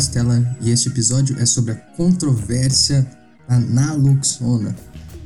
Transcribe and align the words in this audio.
Stella 0.00 0.56
e 0.60 0.70
este 0.70 0.88
episódio 0.88 1.38
é 1.38 1.44
sobre 1.44 1.72
a 1.72 1.76
controvérsia 1.76 3.06
da 3.48 3.58
naloxona, 3.58 4.74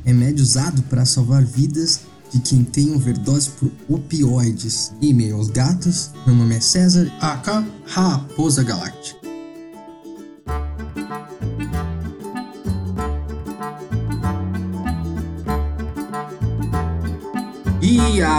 remédio 0.05 0.43
usado 0.43 0.83
para 0.85 1.05
salvar 1.05 1.45
vidas 1.45 2.01
de 2.33 2.41
quem 2.41 2.65
tem 2.65 2.93
overdose 2.93 3.51
por 3.51 3.71
opioides. 3.89 4.93
E-mail 5.01 5.37
aos 5.37 5.49
gatos, 5.49 6.11
meu 6.27 6.35
nome 6.35 6.57
é 6.57 6.61
César, 6.61 7.07
AK 7.21 7.65
Raposa 7.87 8.65
Galáctica. 8.65 9.24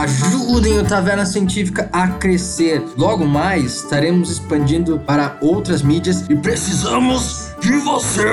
Ajudem 0.06 0.78
o 0.78 0.84
Taverna 0.84 1.26
Científica 1.26 1.90
a 1.92 2.08
crescer. 2.08 2.84
Logo 2.96 3.26
mais 3.26 3.78
estaremos 3.78 4.30
expandindo 4.30 5.00
para 5.00 5.36
outras 5.42 5.82
mídias 5.82 6.26
e 6.30 6.36
precisamos 6.36 7.50
de 7.60 7.72
você! 7.80 8.24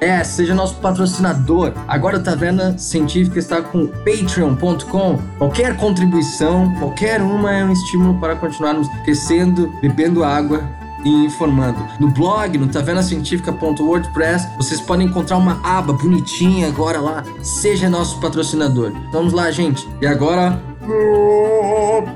É, 0.00 0.24
seja 0.24 0.54
nosso 0.54 0.76
patrocinador. 0.76 1.74
Agora 1.86 2.16
o 2.16 2.22
Taverna 2.22 2.78
Científica 2.78 3.38
está 3.38 3.60
com 3.60 3.88
patreon.com. 3.88 5.18
Qualquer 5.36 5.76
contribuição, 5.76 6.74
qualquer 6.78 7.20
uma 7.20 7.52
é 7.52 7.62
um 7.62 7.72
estímulo 7.72 8.18
para 8.18 8.34
continuarmos 8.34 8.88
crescendo, 9.04 9.70
bebendo 9.82 10.24
água 10.24 10.64
e 11.04 11.26
informando. 11.26 11.78
No 12.00 12.08
blog, 12.08 12.56
no 12.56 12.68
tavernacientifica.wordpress, 12.68 14.48
vocês 14.56 14.80
podem 14.80 15.06
encontrar 15.06 15.36
uma 15.36 15.60
aba 15.62 15.92
bonitinha 15.92 16.68
agora 16.68 17.00
lá. 17.00 17.22
Seja 17.42 17.90
nosso 17.90 18.18
patrocinador. 18.18 18.92
Vamos 19.12 19.34
lá, 19.34 19.50
gente. 19.50 19.86
E 20.00 20.06
agora. 20.06 20.75
Optiomil, 20.88 22.06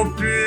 optiomil. 0.00 0.43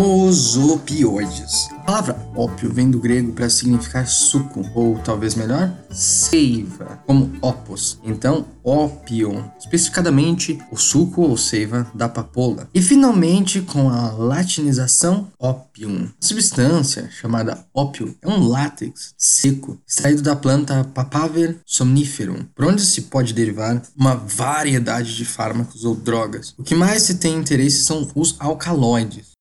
Os 0.00 0.56
opioides. 0.56 1.68
A 1.72 1.80
palavra 1.80 2.28
ópio 2.36 2.72
vem 2.72 2.88
do 2.88 3.00
grego 3.00 3.32
para 3.32 3.50
significar 3.50 4.06
suco, 4.06 4.64
ou 4.72 4.96
talvez 5.00 5.34
melhor, 5.34 5.72
seiva, 5.90 7.02
como 7.04 7.32
opus. 7.40 7.98
Então, 8.04 8.46
ópio, 8.62 9.50
especificadamente 9.58 10.56
o 10.70 10.76
suco 10.76 11.22
ou 11.22 11.36
seiva 11.36 11.90
da 11.92 12.08
papoula. 12.08 12.68
E 12.72 12.80
finalmente, 12.80 13.60
com 13.60 13.90
a 13.90 14.12
latinização, 14.12 15.32
opium. 15.36 16.08
A 16.22 16.24
substância 16.24 17.10
chamada 17.10 17.66
ópio 17.74 18.14
é 18.22 18.28
um 18.28 18.46
látex 18.46 19.14
seco 19.18 19.80
extraído 19.84 20.22
da 20.22 20.36
planta 20.36 20.84
Papaver 20.94 21.58
somniferum, 21.66 22.44
por 22.54 22.66
onde 22.66 22.82
se 22.82 23.02
pode 23.02 23.34
derivar 23.34 23.82
uma 23.96 24.14
variedade 24.14 25.16
de 25.16 25.24
fármacos 25.24 25.84
ou 25.84 25.96
drogas. 25.96 26.54
O 26.56 26.62
que 26.62 26.76
mais 26.76 27.02
se 27.02 27.16
tem 27.16 27.34
interesse 27.34 27.82
são 27.82 28.08
os 28.14 28.36
alcaloides. 28.38 29.37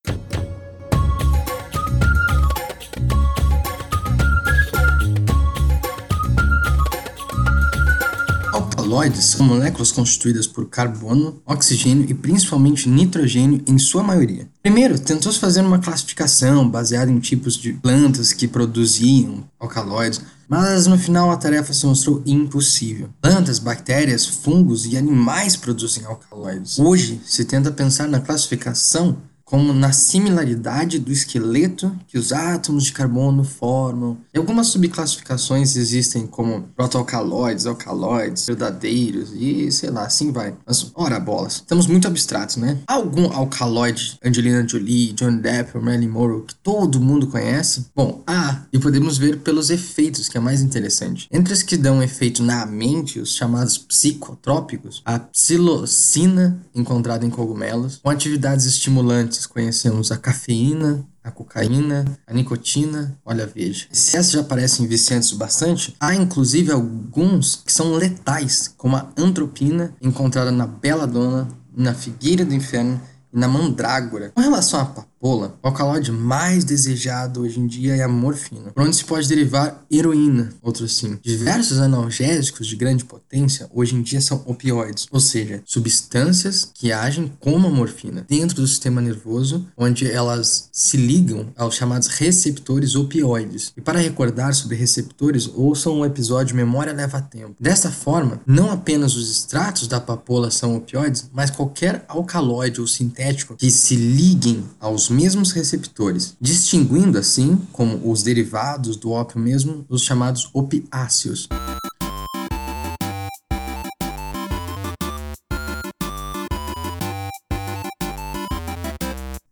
Alcaloides 8.98 9.26
são 9.26 9.46
moléculas 9.46 9.92
constituídas 9.92 10.48
por 10.48 10.68
carbono, 10.70 11.42
oxigênio 11.46 12.10
e 12.10 12.14
principalmente 12.14 12.88
nitrogênio 12.88 13.62
em 13.68 13.78
sua 13.78 14.02
maioria. 14.02 14.48
Primeiro, 14.64 14.98
tentou-se 14.98 15.40
fazer 15.40 15.62
uma 15.62 15.80
classificação 15.80 16.68
baseada 16.68 17.12
em 17.12 17.20
tipos 17.20 17.58
de 17.58 17.74
plantas 17.74 18.34
que 18.34 18.48
produziam 18.48 19.44
alcaloides, 19.60 20.22
mas 20.48 20.88
no 20.88 20.98
final 20.98 21.30
a 21.30 21.38
tarefa 21.38 21.74
se 21.74 21.86
mostrou 21.86 22.24
impossível. 22.26 23.10
Plantas, 23.22 23.60
bactérias, 23.60 24.26
fungos 24.26 24.86
e 24.86 24.98
animais 24.98 25.56
produzem 25.56 26.06
alcaloides. 26.06 26.80
Hoje 26.80 27.22
se 27.26 27.44
tenta 27.44 27.72
pensar 27.72 28.08
na 28.08 28.20
classificação 28.20 29.18
como 29.48 29.72
na 29.74 29.94
similaridade 29.94 31.00
do 31.00 31.10
esqueleto 31.10 31.96
que 32.06 32.18
os 32.18 32.34
átomos 32.34 32.84
de 32.84 32.92
carbono 32.92 33.46
formam. 33.46 34.18
E 34.34 34.38
algumas 34.38 34.68
subclassificações 34.68 35.78
existem 35.78 36.28
como 36.28 36.64
protoalcaloides, 36.76 37.66
alcaloides, 37.66 38.46
verdadeiros 38.46 39.32
e 39.34 39.72
sei 39.72 39.90
lá, 39.90 40.06
assim 40.06 40.34
vai. 40.34 40.54
Mas, 40.66 40.92
ora 40.94 41.18
bolas, 41.18 41.56
estamos 41.56 41.88
muito 41.88 42.08
abstratos, 42.08 42.58
né? 42.58 42.78
Há 42.86 42.96
algum 42.96 43.32
alcaloide, 43.32 44.20
Angelina 44.24 44.68
Jolie, 44.68 45.14
John 45.14 45.38
Depp 45.38 45.78
Marilyn 45.80 46.10
Monroe, 46.10 46.44
que 46.46 46.56
todo 46.56 47.00
mundo 47.00 47.28
conhece? 47.28 47.86
Bom, 47.96 48.22
há, 48.28 48.64
e 48.74 48.78
podemos 48.78 49.18
ver 49.18 49.40
pelos 49.40 49.70
efeitos, 49.70 50.28
que 50.28 50.38
é 50.38 50.42
mais 50.42 50.60
interessante. 50.60 51.30
Entre 51.32 51.54
os 51.54 51.64
que 51.64 51.78
dão 51.78 52.04
efeito 52.04 52.44
na 52.44 52.66
mente, 52.66 53.18
os 53.18 53.34
chamados 53.34 53.78
psicotrópicos, 53.78 55.02
a 55.06 55.18
psilocina, 55.20 56.62
encontrada 56.76 57.26
em 57.26 57.30
cogumelos, 57.30 58.02
com 58.04 58.10
atividades 58.10 58.66
estimulantes 58.66 59.37
conhecemos 59.46 60.12
a 60.12 60.18
cafeína, 60.18 61.06
a 61.24 61.30
cocaína, 61.30 62.06
a 62.26 62.34
nicotina, 62.34 63.18
olha, 63.26 63.46
veja. 63.46 63.88
Se 63.92 64.18
essas 64.18 64.32
já 64.32 64.44
parecem 64.44 64.88
viciantes 64.88 65.34
bastante, 65.34 65.96
há 66.00 66.16
inclusive 66.16 66.72
alguns 66.72 67.58
que 67.58 67.72
são 67.72 67.94
letais, 67.94 68.74
como 68.78 68.96
a 68.96 69.10
antropina, 69.18 69.94
encontrada 70.02 70.52
na 70.52 70.66
beladona, 70.66 71.48
na 71.76 71.94
figueira 71.94 72.46
do 72.46 72.54
inferno 72.54 73.00
e 73.32 73.38
na 73.38 73.48
mandrágora. 73.48 74.32
Com 74.34 74.42
relação 74.42 74.80
à 74.80 74.86
papoula, 75.18 75.58
o 75.62 75.68
alcaloide 75.68 76.12
mais 76.12 76.64
desejado 76.64 77.42
hoje 77.42 77.60
em 77.60 77.68
dia 77.68 77.96
é 77.96 78.04
a 78.04 78.08
morfina, 78.08 78.72
por 78.72 78.84
onde 78.84 78.96
se 78.96 79.04
pode 79.04 79.28
derivar 79.28 79.84
heroína, 79.92 80.50
outro 80.62 80.88
sim. 80.88 81.18
Diversos 81.24 81.80
analgésicos 81.80 82.68
de 82.68 82.76
grande 82.76 83.04
potência 83.04 83.68
hoje 83.74 83.96
em 83.96 84.02
dia 84.02 84.22
são 84.22 84.44
opioides, 84.46 85.08
ou 85.12 85.20
seja, 85.20 85.62
substâncias 85.66 86.70
que 86.74 86.92
agem 86.92 87.32
como 87.40 87.68
a 87.68 87.72
morfina 87.72 88.26
dentro 88.28 88.58
do 88.58 88.68
sistema 88.68 89.02
nervoso, 89.02 89.66
onde 89.76 90.10
elas 90.10 90.70
se 90.72 90.98
ligam 90.98 91.48
aos 91.58 91.76
chamados 91.76 92.08
receptores 92.08 92.96
opioides. 92.96 93.74
E 93.76 93.82
para 93.82 94.00
recordar 94.00 94.54
sobre 94.54 94.76
receptores, 94.76 95.50
ouçam 95.54 96.00
o 96.00 96.06
episódio 96.06 96.56
Memória 96.56 96.94
Leva 96.94 97.22
Tempo. 97.22 97.56
Desta 97.60 97.90
forma, 97.90 98.40
não 98.46 98.72
apenas 98.72 99.16
os 99.16 99.32
extratos 99.32 99.88
da 99.88 100.00
papoula 100.00 100.52
são 100.52 100.76
opioides, 100.76 101.30
mas 101.34 101.50
qualquer 101.50 102.06
alcaloide 102.08 102.80
ou 102.80 102.88
sintético 102.88 103.56
que 103.56 103.72
se 103.72 103.96
liguem 103.96 104.64
aos 104.80 105.07
mesmos 105.10 105.52
receptores, 105.52 106.36
distinguindo 106.40 107.18
assim, 107.18 107.58
como 107.72 108.10
os 108.10 108.24
derivados 108.24 108.96
do 108.98 109.12
ópio 109.12 109.40
mesmo, 109.40 109.86
os 109.90 110.04
chamados 110.04 110.50
opiáceos. 110.54 111.48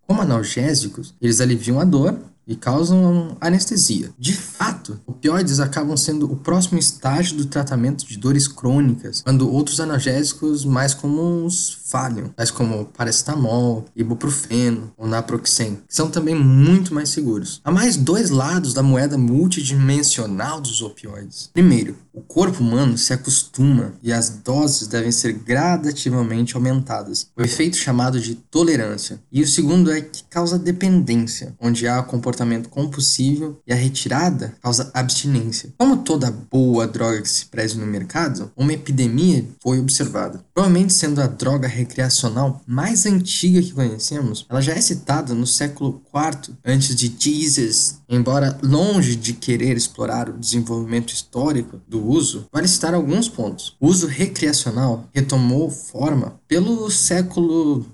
Como 0.07 0.21
analgésicos, 0.21 1.13
eles 1.21 1.41
aliviam 1.41 1.79
a 1.79 1.83
dor 1.83 2.17
e 2.47 2.55
causam 2.55 3.35
anestesia. 3.41 4.11
De 4.17 4.33
fato, 4.33 4.99
opioides 5.05 5.59
acabam 5.59 5.97
sendo 5.97 6.31
o 6.31 6.35
próximo 6.35 6.77
estágio 6.77 7.37
do 7.37 7.45
tratamento 7.45 8.05
de 8.05 8.17
dores 8.17 8.47
crônicas, 8.47 9.21
quando 9.21 9.51
outros 9.51 9.79
analgésicos 9.79 10.63
mais 10.63 10.93
comuns 10.93 11.77
falham, 11.85 12.29
tais 12.29 12.51
como 12.51 12.85
paracetamol, 12.85 13.85
ibuprofeno 13.95 14.91
ou 14.97 15.07
naproxen, 15.07 15.79
que 15.87 15.95
são 15.95 16.09
também 16.09 16.35
muito 16.35 16.93
mais 16.93 17.09
seguros. 17.09 17.61
Há 17.63 17.71
mais 17.71 17.97
dois 17.97 18.29
lados 18.29 18.73
da 18.73 18.83
moeda 18.83 19.17
multidimensional 19.17 20.61
dos 20.61 20.81
opioides. 20.81 21.49
Primeiro, 21.53 21.95
o 22.13 22.21
corpo 22.21 22.61
humano 22.61 22.97
se 22.97 23.13
acostuma 23.13 23.93
e 24.01 24.11
as 24.11 24.29
doses 24.29 24.87
devem 24.87 25.11
ser 25.11 25.33
gradativamente 25.33 26.55
aumentadas, 26.55 27.27
o 27.35 27.41
efeito 27.41 27.77
chamado 27.77 28.19
de 28.19 28.35
tolerância. 28.35 29.19
E 29.31 29.41
o 29.41 29.47
segundo 29.47 29.91
é 29.91 30.01
que 30.01 30.23
causa 30.29 30.57
dependência, 30.57 31.53
onde 31.59 31.87
há 31.87 32.01
comportamento 32.03 32.34
compulsivo 32.69 33.57
e 33.65 33.73
a 33.73 33.75
retirada 33.75 34.55
causa 34.61 34.91
abstinência. 34.93 35.73
Como 35.77 35.97
toda 35.97 36.31
boa 36.31 36.87
droga 36.87 37.21
que 37.21 37.29
se 37.29 37.45
preze 37.45 37.77
no 37.77 37.85
mercado, 37.85 38.51
uma 38.55 38.73
epidemia 38.73 39.45
foi 39.61 39.79
observada. 39.79 40.43
Provavelmente 40.53 40.93
sendo 40.93 41.21
a 41.21 41.27
droga 41.27 41.67
recreacional 41.67 42.61
mais 42.65 43.05
antiga 43.05 43.61
que 43.61 43.73
conhecemos, 43.73 44.45
ela 44.49 44.61
já 44.61 44.73
é 44.73 44.81
citada 44.81 45.33
no 45.33 45.47
século 45.47 46.01
IV 46.13 46.55
antes 46.65 46.95
de 46.95 47.13
Jesus. 47.17 47.99
Embora 48.07 48.57
longe 48.61 49.15
de 49.15 49.33
querer 49.33 49.75
explorar 49.75 50.29
o 50.29 50.37
desenvolvimento 50.37 51.11
histórico 51.11 51.81
do 51.87 52.05
uso, 52.05 52.45
vale 52.51 52.67
citar 52.67 52.93
alguns 52.93 53.27
pontos. 53.27 53.75
O 53.79 53.87
uso 53.87 54.07
recreacional 54.07 55.09
retomou 55.13 55.69
forma 55.69 56.39
pelo 56.47 56.89
século 56.91 57.85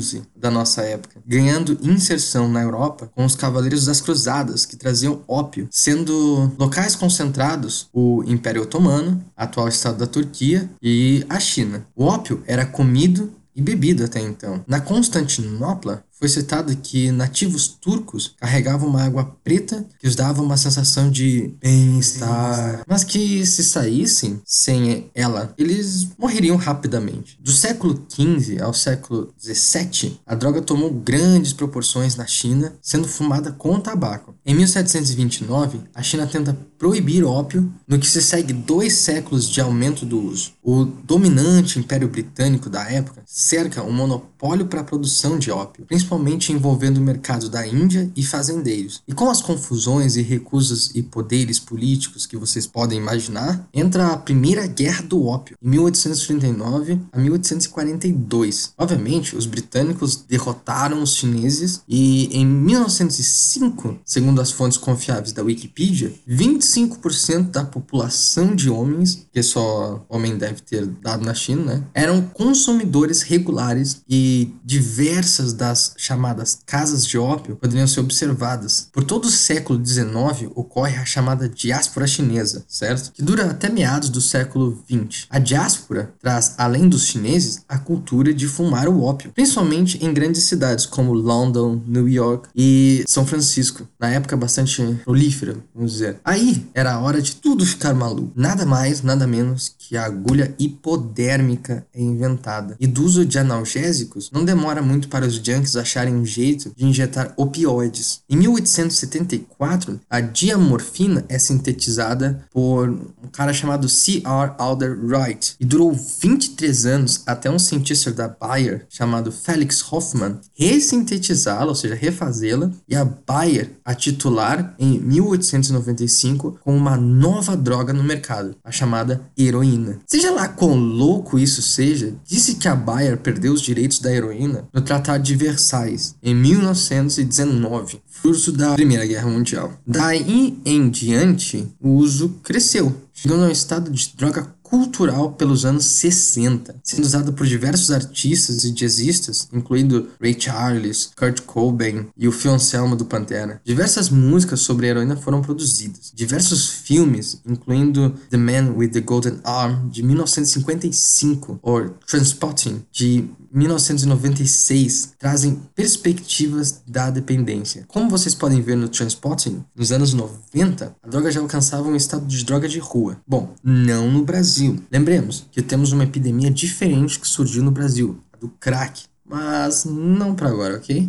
XI 0.00 0.22
da 0.34 0.50
nossa 0.50 0.82
época, 0.82 1.20
ganhando 1.24 1.78
inserção 1.82 2.48
na 2.48 2.62
Europa 2.62 3.10
com 3.14 3.24
os 3.24 3.36
Cavaleiros 3.36 3.88
das 3.90 4.00
Cruzadas, 4.00 4.64
que 4.64 4.76
traziam 4.76 5.22
ópio, 5.26 5.68
sendo 5.70 6.50
locais 6.58 6.94
concentrados 6.94 7.88
o 7.92 8.22
Império 8.24 8.62
Otomano, 8.62 9.22
atual 9.36 9.68
estado 9.68 9.98
da 9.98 10.06
Turquia, 10.06 10.70
e 10.80 11.24
a 11.28 11.40
China. 11.40 11.84
O 11.94 12.04
ópio 12.04 12.42
era 12.46 12.64
comido 12.64 13.32
e 13.54 13.60
bebido 13.60 14.04
até 14.04 14.20
então. 14.20 14.64
Na 14.66 14.80
Constantinopla, 14.80 16.04
foi 16.20 16.28
citado 16.28 16.76
que 16.76 17.10
nativos 17.10 17.66
turcos 17.66 18.34
carregavam 18.38 18.90
uma 18.90 19.02
água 19.02 19.34
preta 19.42 19.86
que 19.98 20.06
os 20.06 20.14
dava 20.14 20.42
uma 20.42 20.58
sensação 20.58 21.10
de 21.10 21.54
bem-estar, 21.62 22.82
mas 22.86 23.02
que 23.02 23.46
se 23.46 23.64
saíssem 23.64 24.38
sem 24.44 25.10
ela, 25.14 25.54
eles 25.56 26.08
morreriam 26.18 26.56
rapidamente. 26.56 27.38
Do 27.40 27.50
século 27.50 28.04
XV 28.06 28.60
ao 28.60 28.74
século 28.74 29.32
XVII, 29.40 30.20
a 30.26 30.34
droga 30.34 30.60
tomou 30.60 30.92
grandes 30.92 31.54
proporções 31.54 32.14
na 32.16 32.26
China, 32.26 32.74
sendo 32.82 33.08
fumada 33.08 33.50
com 33.52 33.80
tabaco. 33.80 34.34
Em 34.44 34.54
1729, 34.54 35.80
a 35.94 36.02
China 36.02 36.26
tenta 36.26 36.56
proibir 36.76 37.24
ópio, 37.24 37.72
no 37.88 37.98
que 37.98 38.06
se 38.06 38.20
segue 38.20 38.52
dois 38.52 38.94
séculos 38.94 39.48
de 39.48 39.60
aumento 39.60 40.04
do 40.04 40.20
uso. 40.20 40.52
O 40.62 40.84
dominante 40.84 41.78
Império 41.78 42.08
Britânico 42.08 42.68
da 42.68 42.90
época 42.90 43.22
cerca 43.24 43.82
um 43.82 43.92
monopólio 43.92 44.66
para 44.66 44.80
a 44.80 44.84
produção 44.84 45.38
de 45.38 45.50
ópio, 45.50 45.84
principalmente 45.86 46.09
envolvendo 46.52 46.98
o 46.98 47.02
mercado 47.02 47.48
da 47.48 47.66
Índia 47.66 48.10
e 48.16 48.22
fazendeiros. 48.24 49.02
E 49.06 49.12
com 49.12 49.30
as 49.30 49.40
confusões 49.40 50.16
e 50.16 50.22
recusas 50.22 50.90
e 50.94 51.02
poderes 51.02 51.58
políticos 51.58 52.26
que 52.26 52.36
vocês 52.36 52.66
podem 52.66 52.98
imaginar, 52.98 53.68
entra 53.72 54.08
a 54.08 54.16
Primeira 54.16 54.66
Guerra 54.66 55.02
do 55.02 55.24
Ópio, 55.24 55.56
em 55.62 55.68
1839 55.68 57.00
a 57.12 57.18
1842. 57.18 58.72
Obviamente, 58.76 59.36
os 59.36 59.46
britânicos 59.46 60.16
derrotaram 60.16 61.02
os 61.02 61.14
chineses 61.14 61.82
e 61.88 62.26
em 62.36 62.46
1905, 62.46 63.98
segundo 64.04 64.40
as 64.40 64.50
fontes 64.50 64.78
confiáveis 64.78 65.32
da 65.32 65.42
Wikipedia, 65.42 66.12
25% 66.28 67.50
da 67.50 67.64
população 67.64 68.54
de 68.54 68.70
homens, 68.70 69.26
que 69.32 69.42
só 69.42 70.04
homem 70.08 70.36
deve 70.36 70.60
ter 70.62 70.86
dado 70.86 71.24
na 71.24 71.34
China, 71.34 71.60
né, 71.60 71.84
eram 71.94 72.22
consumidores 72.22 73.22
regulares 73.22 74.02
e 74.08 74.52
diversas 74.64 75.52
das 75.52 75.94
chamadas 76.00 76.60
casas 76.64 77.04
de 77.04 77.18
ópio 77.18 77.56
poderiam 77.56 77.86
ser 77.86 78.00
observadas. 78.00 78.88
Por 78.92 79.04
todo 79.04 79.26
o 79.26 79.30
século 79.30 79.84
XIX 79.84 80.50
ocorre 80.54 80.96
a 80.96 81.04
chamada 81.04 81.48
diáspora 81.48 82.06
chinesa, 82.06 82.64
certo? 82.68 83.12
Que 83.12 83.22
dura 83.22 83.50
até 83.50 83.68
meados 83.68 84.08
do 84.08 84.20
século 84.20 84.82
XX. 84.90 85.26
A 85.28 85.38
diáspora 85.38 86.12
traz, 86.20 86.54
além 86.56 86.88
dos 86.88 87.06
chineses, 87.06 87.62
a 87.68 87.78
cultura 87.78 88.32
de 88.32 88.46
fumar 88.46 88.88
o 88.88 89.02
ópio, 89.02 89.32
principalmente 89.32 90.04
em 90.04 90.12
grandes 90.12 90.44
cidades 90.44 90.86
como 90.86 91.12
London, 91.12 91.82
New 91.86 92.08
York 92.08 92.48
e 92.54 93.04
São 93.06 93.26
Francisco, 93.26 93.86
na 93.98 94.10
época 94.10 94.36
bastante 94.36 94.82
prolífera, 95.04 95.56
vamos 95.74 95.92
dizer. 95.92 96.18
Aí 96.24 96.66
era 96.74 96.94
a 96.94 97.00
hora 97.00 97.20
de 97.20 97.36
tudo 97.36 97.66
ficar 97.66 97.94
maluco. 97.94 98.32
Nada 98.34 98.64
mais, 98.64 99.02
nada 99.02 99.26
menos 99.26 99.74
que 99.90 99.96
a 99.96 100.04
agulha 100.04 100.54
hipodérmica 100.56 101.84
é 101.92 102.00
inventada. 102.00 102.76
E 102.78 102.86
do 102.86 103.02
uso 103.02 103.26
de 103.26 103.40
analgésicos, 103.40 104.30
não 104.32 104.44
demora 104.44 104.80
muito 104.80 105.08
para 105.08 105.26
os 105.26 105.34
junkies 105.34 105.74
acharem 105.74 106.14
um 106.14 106.24
jeito 106.24 106.70
de 106.76 106.86
injetar 106.86 107.34
opioides. 107.36 108.20
Em 108.30 108.36
1874, 108.36 110.00
a 110.08 110.20
diamorfina 110.20 111.24
é 111.28 111.40
sintetizada 111.40 112.46
por 112.52 112.88
um 112.88 113.28
cara 113.32 113.52
chamado 113.52 113.88
C.R. 113.88 114.52
Alder 114.58 114.96
Wright 114.96 115.56
e 115.58 115.64
durou 115.64 115.92
23 115.92 116.86
anos 116.86 117.24
até 117.26 117.50
um 117.50 117.58
cientista 117.58 118.12
da 118.12 118.28
Bayer 118.28 118.86
chamado 118.88 119.32
Felix 119.32 119.84
Hoffman 119.90 120.38
ressintetizá-la, 120.54 121.66
ou 121.66 121.74
seja, 121.74 121.96
refazê-la, 121.96 122.70
e 122.88 122.94
a 122.94 123.04
Bayer 123.04 123.72
a 123.84 123.92
titular 123.92 124.72
em 124.78 125.00
1895 125.00 126.60
com 126.62 126.76
uma 126.76 126.96
nova 126.96 127.56
droga 127.56 127.92
no 127.92 128.04
mercado, 128.04 128.54
a 128.62 128.70
chamada 128.70 129.20
heroína. 129.36 129.79
Seja 130.06 130.30
lá 130.30 130.48
quão 130.48 130.74
louco 130.74 131.38
isso 131.38 131.62
seja, 131.62 132.14
disse 132.24 132.56
que 132.56 132.68
a 132.68 132.74
Bayer 132.74 133.18
perdeu 133.18 133.52
os 133.52 133.62
direitos 133.62 133.98
da 133.98 134.12
heroína 134.12 134.68
no 134.72 134.80
Tratado 134.80 135.22
de 135.22 135.34
Versailles 135.34 136.14
em 136.22 136.34
1919, 136.34 138.00
curso 138.22 138.52
da 138.52 138.74
Primeira 138.74 139.06
Guerra 139.06 139.28
Mundial. 139.28 139.72
Daí 139.86 140.58
em 140.64 140.88
diante, 140.88 141.66
o 141.80 141.90
uso 141.90 142.30
cresceu, 142.42 142.94
chegando 143.12 143.44
ao 143.44 143.50
estado 143.50 143.90
de 143.90 144.12
droga 144.16 144.54
cultural 144.70 145.32
pelos 145.32 145.64
anos 145.64 145.84
60, 145.84 146.76
sendo 146.82 147.04
usado 147.04 147.32
por 147.32 147.46
diversos 147.46 147.90
artistas 147.90 148.62
e 148.62 148.70
jazzistas, 148.70 149.48
incluindo 149.52 150.08
Ray 150.20 150.36
Charles, 150.38 151.10
Kurt 151.16 151.40
Cobain 151.40 152.06
e 152.16 152.28
o 152.28 152.32
Phil 152.32 152.52
Anselmo 152.52 152.94
do 152.94 153.04
Pantera. 153.04 153.60
Diversas 153.64 154.08
músicas 154.08 154.60
sobre 154.60 154.86
a 154.86 154.90
heroína 154.90 155.16
foram 155.16 155.42
produzidas. 155.42 156.12
Diversos 156.14 156.70
filmes, 156.70 157.40
incluindo 157.44 158.14
The 158.30 158.36
Man 158.36 158.74
with 158.76 158.90
the 158.90 159.00
Golden 159.00 159.40
Arm, 159.42 159.88
de 159.88 160.02
1955, 160.04 161.58
ou 161.62 161.90
Transpotting, 162.06 162.84
de 162.92 163.28
1996 163.52 165.14
trazem 165.18 165.60
perspectivas 165.74 166.82
da 166.86 167.10
dependência. 167.10 167.84
Como 167.88 168.08
vocês 168.08 168.34
podem 168.34 168.60
ver 168.62 168.76
no 168.76 168.88
Transpotting, 168.88 169.64
nos 169.74 169.90
anos 169.90 170.12
90, 170.14 170.96
a 171.02 171.08
droga 171.08 171.30
já 171.30 171.40
alcançava 171.40 171.88
um 171.88 171.96
estado 171.96 172.26
de 172.26 172.44
droga 172.44 172.68
de 172.68 172.78
rua. 172.78 173.16
Bom, 173.26 173.54
não 173.62 174.10
no 174.10 174.24
Brasil. 174.24 174.59
Lembremos 174.90 175.46
que 175.50 175.62
temos 175.62 175.92
uma 175.92 176.04
epidemia 176.04 176.50
diferente 176.50 177.18
que 177.18 177.26
surgiu 177.26 177.62
no 177.62 177.70
Brasil, 177.70 178.18
a 178.32 178.36
do 178.36 178.48
crack. 178.48 179.04
Mas 179.24 179.84
não 179.84 180.34
para 180.34 180.48
agora, 180.48 180.76
ok? 180.76 181.08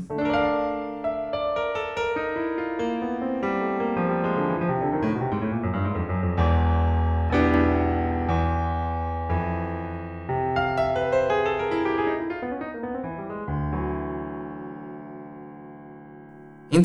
Em 16.74 16.82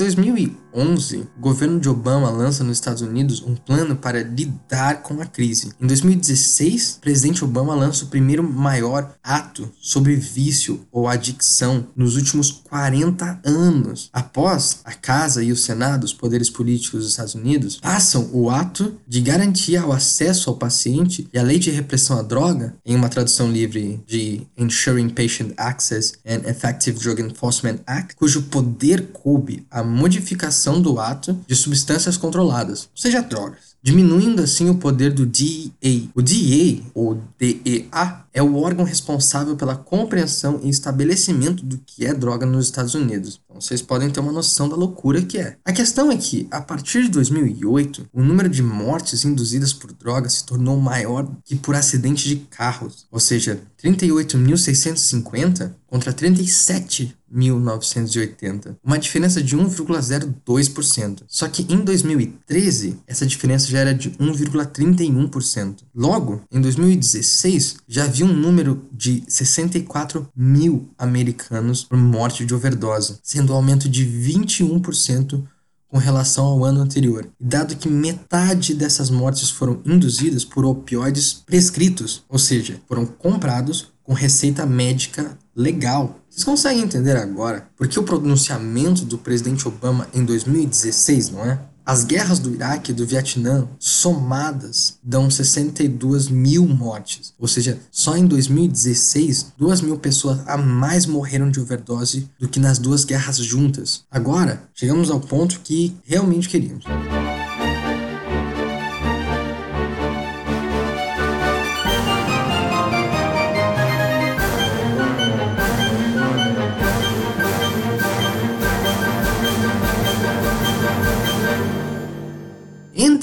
2011, 0.77 1.27
o 1.39 1.41
governo 1.41 1.81
de 1.81 1.89
Obama 1.89 2.29
lança 2.29 2.63
nos 2.63 2.77
Estados 2.77 3.01
Unidos 3.01 3.43
um 3.43 3.55
plano 3.55 3.97
para 3.97 4.23
lidar 4.23 5.03
com 5.03 5.23
a 5.23 5.25
crise. 5.25 5.73
Em 5.81 5.87
2016, 5.87 6.97
o 6.99 7.01
presidente 7.01 7.43
Obama 7.43 7.75
lança 7.75 8.05
o 8.05 8.09
primeiro 8.09 8.43
maior 8.43 9.15
ato 9.25 9.73
sobre 9.81 10.15
vício 10.17 10.87
ou 10.93 11.09
adicção 11.09 11.87
nos 11.97 12.17
últimos 12.17 12.51
40 12.51 13.41
anos. 13.43 14.11
Após 14.13 14.81
a 14.85 14.93
Casa 14.93 15.43
e 15.43 15.51
o 15.51 15.57
Senado, 15.57 16.05
os 16.05 16.13
poderes 16.13 16.51
políticos 16.51 17.01
dos 17.01 17.11
Estados 17.11 17.35
Unidos, 17.35 17.77
passam 17.77 18.29
o 18.33 18.51
ato 18.51 18.95
de 19.09 19.23
garantir 19.23 19.83
o 19.83 19.93
acesso 19.93 20.51
ao 20.51 20.57
paciente 20.57 21.27
e 21.33 21.39
a 21.39 21.43
lei 21.43 21.59
de 21.59 21.71
repressão 21.71 22.19
à 22.19 22.23
droga, 22.23 22.75
em 22.85 22.95
uma 22.95 23.09
tradução 23.09 23.51
livre 23.51 24.03
de 24.07 24.43
Ensuring 24.59 25.09
Patient 25.09 25.53
Access 25.57 26.15
and 26.27 26.49
Effective 26.49 26.99
Drug 26.99 27.23
Enforcement 27.23 27.79
Act, 27.87 28.15
cujo 28.17 28.43
poder 28.43 29.09
coube 29.13 29.67
a 29.71 29.83
modificação 29.83 30.66
do 30.75 30.99
ato 30.99 31.39
de 31.47 31.55
substâncias 31.55 32.17
controladas, 32.17 32.83
ou 32.85 33.01
seja, 33.01 33.23
drogas, 33.23 33.77
diminuindo 33.83 34.43
assim 34.43 34.69
o 34.69 34.75
poder 34.75 35.13
do 35.13 35.25
DEA. 35.25 36.09
O 36.15 36.21
DEA, 36.21 36.83
ou 36.93 37.21
DEA, 37.39 38.27
é 38.35 38.43
o 38.43 38.57
órgão 38.57 38.85
responsável 38.85 39.57
pela 39.57 39.77
compreensão 39.77 40.61
e 40.63 40.69
estabelecimento 40.69 41.65
do 41.65 41.79
que 41.79 42.05
é 42.05 42.13
droga 42.13 42.45
nos 42.45 42.67
Estados 42.67 42.95
Unidos. 42.95 43.41
Então 43.45 43.61
vocês 43.61 43.81
podem 43.81 44.11
ter 44.11 44.21
uma 44.21 44.33
noção 44.33 44.69
da 44.69 44.77
loucura 44.77 45.23
que 45.23 45.39
é. 45.39 45.57
A 45.65 45.73
questão 45.73 46.11
é 46.11 46.17
que, 46.17 46.47
a 46.51 46.61
partir 46.61 47.05
de 47.05 47.09
2008, 47.09 48.09
o 48.13 48.23
número 48.23 48.49
de 48.51 48.63
mortes 48.63 49.25
induzidas 49.25 49.73
por 49.73 49.93
drogas 49.93 50.35
se 50.35 50.45
tornou 50.45 50.77
maior 50.79 51.27
que 51.45 51.57
por 51.57 51.75
acidente 51.75 52.29
de 52.29 52.37
carros, 52.37 53.07
ou 53.11 53.19
seja, 53.19 53.59
38.650 53.87 55.73
contra 55.87 56.13
37.980, 56.13 58.77
uma 58.83 58.99
diferença 58.99 59.41
de 59.41 59.57
1,02%. 59.57 61.23
Só 61.29 61.47
que 61.49 61.73
em 61.73 61.85
2013, 61.85 62.99
essa 63.07 63.25
diferença 63.25 63.69
já 63.69 63.79
era 63.79 63.95
de 63.95 64.11
1,31%. 64.11 65.77
Logo, 65.95 66.43
em 66.51 66.61
2016, 66.61 67.77
já 67.87 68.03
havia 68.05 68.27
um 68.27 68.35
número 68.35 68.85
de 68.93 69.23
64 69.29 70.29
mil 70.35 70.91
americanos 70.99 71.85
por 71.85 71.97
morte 71.97 72.45
de 72.45 72.53
overdose, 72.55 73.21
sendo 73.23 73.53
um 73.53 73.57
aumento 73.57 73.89
de 73.89 74.05
21% 74.05 75.45
com 75.89 75.99
relação 75.99 76.45
ao 76.45 76.65
ano 76.65 76.81
anterior. 76.81 77.29
Dado 77.41 77.77
que 77.77 77.89
metade 77.89 78.75
dessas 78.75 79.11
mortes 79.11 79.51
foram 79.51 79.81
induzidas 79.85 80.45
por 80.45 80.65
opioides 80.65 81.33
prescritos, 81.33 82.25
ou 82.29 82.39
seja, 82.39 82.81
foram 82.89 83.07
comprados 83.07 83.93
com 84.03 84.13
receita 84.13 84.65
médica 84.65 85.37
legal. 85.55 86.21
Vocês 86.29 86.45
conseguem 86.45 86.83
entender 86.83 87.17
agora 87.17 87.69
por 87.77 87.89
que 87.89 87.99
o 87.99 88.05
pronunciamento 88.05 89.05
do 89.05 89.19
presidente 89.19 89.67
Obama 89.67 90.07
em 90.15 90.25
2016, 90.25 91.31
não 91.31 91.45
é? 91.45 91.59
As 91.87 92.03
guerras 92.03 92.41
do 92.41 92.53
Iraque 92.53 92.91
e 92.91 92.95
do 92.95 93.07
Vietnã, 93.07 93.69
somadas, 93.79 94.99
dão 95.01 95.31
62 95.31 96.29
mil 96.29 96.67
mortes. 96.67 97.33
Ou 97.39 97.47
seja, 97.47 97.79
só 97.93 98.17
em 98.17 98.27
2016, 98.27 99.53
2 99.57 99.83
mil 99.83 99.97
pessoas 99.97 100.41
a 100.49 100.57
mais 100.57 101.07
morreram 101.07 101.49
de 101.49 101.61
overdose 101.61 102.29
do 102.41 102.49
que 102.49 102.59
nas 102.59 102.81
duas 102.81 103.05
guerras 103.05 103.37
juntas. 103.37 104.03
Agora, 104.11 104.65
chegamos 104.75 105.13
ao 105.13 105.21
ponto 105.21 105.61
que 105.61 105.97
realmente 106.05 106.49
queríamos. 106.49 106.85